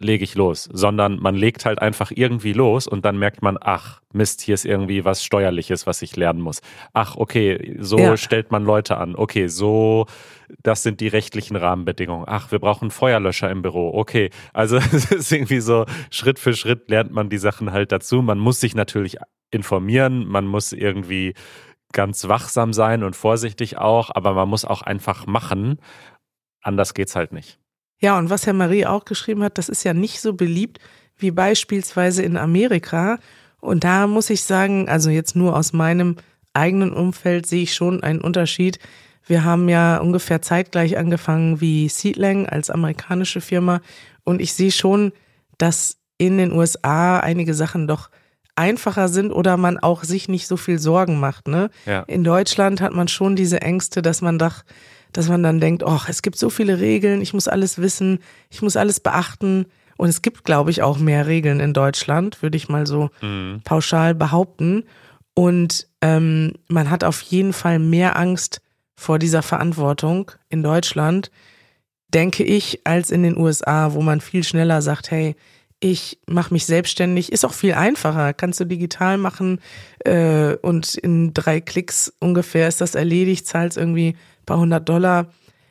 lege 0.05 0.25
ich 0.25 0.35
los, 0.35 0.69
sondern 0.73 1.19
man 1.19 1.35
legt 1.35 1.65
halt 1.65 1.81
einfach 1.81 2.11
irgendwie 2.15 2.53
los 2.53 2.87
und 2.87 3.05
dann 3.05 3.19
merkt 3.19 3.43
man, 3.43 3.57
ach, 3.61 4.01
Mist, 4.13 4.41
hier 4.41 4.55
ist 4.55 4.65
irgendwie 4.65 5.05
was 5.05 5.25
Steuerliches, 5.25 5.87
was 5.87 6.03
ich 6.03 6.17
lernen 6.17 6.41
muss. 6.41 6.61
Ach, 6.93 7.17
okay, 7.17 7.77
so 7.81 7.99
Ja. 7.99 8.17
stellt 8.17 8.51
man 8.51 8.65
Leute 8.65 8.99
an. 8.99 9.17
Okay, 9.17 9.47
so, 9.49 10.07
das 10.63 10.83
sind 10.83 11.01
die 11.01 11.09
rechtlichen 11.09 11.57
Rahmenbedingungen. 11.57 12.27
Ach, 12.29 12.53
wir 12.53 12.59
brauchen 12.59 12.91
Feuerlöscher 12.91 13.51
im 13.51 13.63
Büro. 13.63 13.93
Okay, 13.95 14.31
also 14.53 14.77
es 14.93 15.11
ist 15.11 15.33
irgendwie 15.33 15.61
so, 15.61 15.87
Schritt 16.11 16.39
für 16.39 16.55
Schritt 16.55 16.91
lernt 16.91 17.13
man 17.13 17.29
die 17.31 17.39
Sachen 17.39 17.73
halt 17.73 17.93
dazu. 17.93 18.23
Man 18.23 18.39
muss 18.39 18.61
sich 18.61 18.75
natürlich 18.75 19.17
informieren, 19.51 20.27
man 20.27 20.47
muss 20.47 20.73
irgendwie 20.73 21.35
ganz 21.93 22.27
wachsam 22.27 22.73
sein 22.73 23.03
und 23.05 23.15
vorsichtig 23.17 23.77
auch, 23.77 24.11
aber 24.15 24.33
man 24.33 24.49
muss 24.49 24.65
auch 24.65 24.81
einfach 24.83 25.27
machen. 25.27 25.79
Anders 26.63 26.95
geht's 26.95 27.17
halt 27.17 27.33
nicht. 27.33 27.59
Ja, 28.03 28.19
und 28.19 28.31
was 28.31 28.47
Herr 28.47 28.53
Marie 28.53 28.85
auch 28.85 29.05
geschrieben 29.05 29.43
hat, 29.45 29.59
das 29.59 29.69
ist 29.69 29.85
ja 29.85 29.95
nicht 29.95 30.21
so 30.21 30.35
beliebt 30.35 30.81
wie 31.17 31.31
beispielsweise 31.31 32.23
in 32.23 32.37
Amerika. 32.37 33.19
Und 33.61 33.85
da 33.85 34.09
muss 34.09 34.29
ich 34.29 34.43
sagen, 34.43 34.89
also 34.89 35.09
jetzt 35.09 35.37
nur 35.37 35.57
aus 35.57 35.73
meinem 35.73 36.17
eigenen 36.53 36.93
Umfeld 36.93 37.47
sehe 37.47 37.63
ich 37.63 37.75
schon 37.75 38.03
einen 38.03 38.21
Unterschied. 38.21 38.81
Wir 39.25 39.45
haben 39.45 39.69
ja 39.69 39.99
ungefähr 39.99 40.43
zeitgleich 40.43 40.99
angefangen 40.99 41.61
wie 41.61 41.89
Seedlang 41.89 42.47
als 42.47 42.71
amerikanische 42.71 43.41
Firma. 43.41 43.81
Und 44.25 44.41
ich 44.41 44.53
sehe 44.53 44.73
schon, 44.73 45.13
dass 45.59 45.99
in 46.19 46.39
den 46.39 46.53
USA 46.53 47.21
einige 47.21 47.55
Sachen 47.55 47.87
doch 47.87 48.11
einfacher 48.57 49.09
sind 49.09 49.31
oder 49.31 49.57
man 49.57 49.79
auch 49.79 50.03
sich 50.03 50.29
nicht 50.29 50.49
so 50.49 50.57
viel 50.57 50.81
Sorgen 50.81 51.21
macht. 51.21 51.47
Ne? 51.47 51.71
Ja. 51.87 52.01
In 52.03 52.25
Deutschland 52.25 52.81
hat 52.81 52.93
man 52.93 53.07
schon 53.07 53.37
diese 53.37 53.63
Ängste, 53.63 54.03
dass 54.03 54.23
man 54.23 54.41
doch, 54.41 54.65
dass 55.13 55.29
man 55.29 55.43
dann 55.43 55.61
denkt, 55.61 55.83
oh, 55.85 56.01
es 56.09 56.23
gibt 56.23 56.39
so 56.39 56.51
viele 56.51 56.81
Regeln, 56.81 57.21
ich 57.21 57.35
muss 57.35 57.49
alles 57.49 57.79
wissen, 57.79 58.19
ich 58.51 58.63
muss 58.63 58.77
alles 58.77 59.01
beachten. 59.01 59.67
Und 59.99 60.09
es 60.09 60.23
gibt, 60.23 60.45
glaube 60.45 60.71
ich, 60.71 60.83
auch 60.83 60.99
mehr 60.99 61.27
Regeln 61.27 61.61
in 61.61 61.75
Deutschland, 61.75 62.43
würde 62.43 62.57
ich 62.57 62.69
mal 62.69 62.87
so 62.87 63.11
Mhm. 63.21 63.61
pauschal 63.65 64.15
behaupten. 64.15 64.85
Und 65.35 65.87
ähm, 66.01 66.55
man 66.69 66.91
hat 66.91 67.05
auf 67.05 67.21
jeden 67.23 67.53
Fall 67.53 67.79
mehr 67.79 68.17
Angst 68.19 68.61
vor 68.97 69.19
dieser 69.19 69.43
Verantwortung 69.43 70.31
in 70.49 70.63
Deutschland, 70.63 71.31
denke 72.09 72.43
ich, 72.45 72.81
als 72.85 73.11
in 73.11 73.23
den 73.23 73.37
USA, 73.39 73.95
wo 73.95 74.03
man 74.03 74.21
viel 74.21 74.45
schneller 74.45 74.83
sagt, 74.83 75.11
hey, 75.11 75.35
ich 75.81 76.19
mache 76.29 76.53
mich 76.55 76.67
selbstständig, 76.67 77.33
ist 77.33 77.45
auch 77.45 77.55
viel 77.55 77.73
einfacher. 77.75 78.33
Kannst 78.35 78.61
du 78.61 78.65
digital 78.67 79.19
machen 79.19 79.61
äh, 80.05 80.55
und 80.63 80.95
in 80.95 81.35
drei 81.35 81.61
Klicks 81.61 82.13
ungefähr 82.21 82.69
ist 82.69 82.81
das 82.81 82.95
erledigt, 82.95 83.47
zahlst 83.47 83.77
irgendwie 83.79 84.15
paar 84.53 84.61
hundert 84.61 84.87
Dollar. 84.87 85.27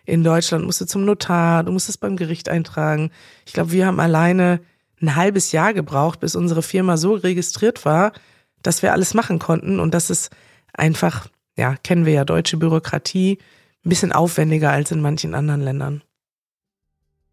In 0.06 0.24
Deutschland 0.24 0.66
musst 0.66 0.82
du 0.82 0.86
zum 0.86 1.06
Notar, 1.06 1.64
du 1.64 1.72
musst 1.72 1.88
es 1.88 2.00
beim 2.00 2.18
Gericht 2.18 2.50
eintragen. 2.50 3.12
Ich 3.46 3.54
glaube, 3.54 3.72
wir 3.72 3.86
haben 3.86 4.00
alleine 4.00 4.60
ein 5.00 5.16
halbes 5.16 5.52
Jahr 5.52 5.74
gebraucht, 5.76 6.20
bis 6.20 6.36
unsere 6.36 6.64
Firma 6.64 6.98
so 6.98 7.14
registriert 7.14 7.86
war, 7.86 8.12
dass 8.64 8.82
wir 8.82 8.92
alles 8.92 9.14
machen 9.14 9.38
konnten. 9.38 9.80
Und 9.80 9.94
das 9.94 10.10
ist 10.10 10.32
einfach, 10.74 11.28
ja, 11.56 11.76
kennen 11.84 12.08
wir 12.08 12.14
ja 12.14 12.26
deutsche 12.26 12.58
Bürokratie, 12.58 13.38
ein 13.86 13.90
bisschen 13.90 14.12
aufwendiger 14.12 14.72
als 14.72 14.90
in 14.90 15.02
manchen 15.02 15.36
anderen 15.36 15.62
Ländern. 15.62 16.02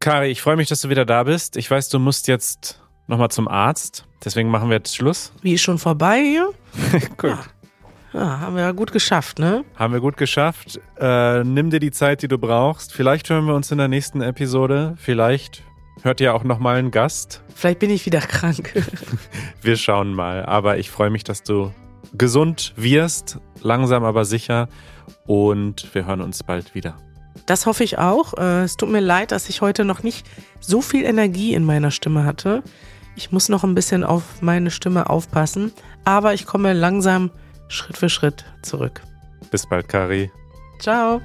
Kari, 0.00 0.28
ich 0.28 0.42
freue 0.42 0.56
mich, 0.56 0.68
dass 0.68 0.82
du 0.82 0.90
wieder 0.90 1.06
da 1.06 1.24
bist. 1.24 1.56
Ich 1.56 1.70
weiß, 1.70 1.88
du 1.88 1.98
musst 1.98 2.28
jetzt 2.28 2.78
nochmal 3.06 3.30
zum 3.30 3.48
Arzt. 3.48 4.04
Deswegen 4.22 4.50
machen 4.50 4.68
wir 4.68 4.76
jetzt 4.76 4.94
Schluss. 4.94 5.32
Wie 5.40 5.54
ist 5.54 5.62
schon 5.62 5.78
vorbei 5.78 6.20
hier? 6.20 6.52
Gut. 7.16 7.30
Ja. 7.30 7.44
Ja, 8.12 8.40
haben 8.40 8.56
wir 8.56 8.62
ja 8.62 8.72
gut 8.72 8.92
geschafft, 8.92 9.38
ne? 9.38 9.64
Haben 9.76 9.92
wir 9.92 10.00
gut 10.00 10.16
geschafft. 10.16 10.80
Äh, 10.98 11.44
nimm 11.44 11.70
dir 11.70 11.80
die 11.80 11.90
Zeit, 11.90 12.22
die 12.22 12.28
du 12.28 12.38
brauchst. 12.38 12.92
Vielleicht 12.92 13.28
hören 13.28 13.46
wir 13.46 13.54
uns 13.54 13.70
in 13.70 13.78
der 13.78 13.88
nächsten 13.88 14.22
Episode. 14.22 14.94
Vielleicht 14.98 15.62
hört 16.02 16.20
ihr 16.20 16.34
auch 16.34 16.44
nochmal 16.44 16.76
einen 16.76 16.90
Gast. 16.90 17.42
Vielleicht 17.54 17.80
bin 17.80 17.90
ich 17.90 18.06
wieder 18.06 18.20
krank. 18.20 18.72
wir 19.62 19.76
schauen 19.76 20.14
mal. 20.14 20.46
Aber 20.46 20.78
ich 20.78 20.90
freue 20.90 21.10
mich, 21.10 21.24
dass 21.24 21.42
du 21.42 21.72
gesund 22.16 22.72
wirst. 22.76 23.38
Langsam, 23.60 24.04
aber 24.04 24.24
sicher. 24.24 24.68
Und 25.26 25.94
wir 25.94 26.06
hören 26.06 26.22
uns 26.22 26.42
bald 26.42 26.74
wieder. 26.74 26.96
Das 27.44 27.66
hoffe 27.66 27.84
ich 27.84 27.98
auch. 27.98 28.34
Äh, 28.38 28.62
es 28.62 28.76
tut 28.76 28.90
mir 28.90 29.00
leid, 29.00 29.32
dass 29.32 29.48
ich 29.48 29.60
heute 29.60 29.84
noch 29.84 30.02
nicht 30.02 30.26
so 30.60 30.80
viel 30.80 31.04
Energie 31.04 31.54
in 31.54 31.64
meiner 31.64 31.90
Stimme 31.90 32.24
hatte. 32.24 32.62
Ich 33.16 33.32
muss 33.32 33.48
noch 33.48 33.64
ein 33.64 33.74
bisschen 33.74 34.04
auf 34.04 34.22
meine 34.42 34.70
Stimme 34.70 35.10
aufpassen, 35.10 35.72
aber 36.04 36.34
ich 36.34 36.46
komme 36.46 36.72
langsam 36.72 37.30
Schritt 37.68 37.96
für 37.96 38.08
Schritt 38.08 38.44
zurück. 38.62 39.02
Bis 39.50 39.66
bald, 39.66 39.88
Kari. 39.88 40.30
Ciao. 40.80 41.20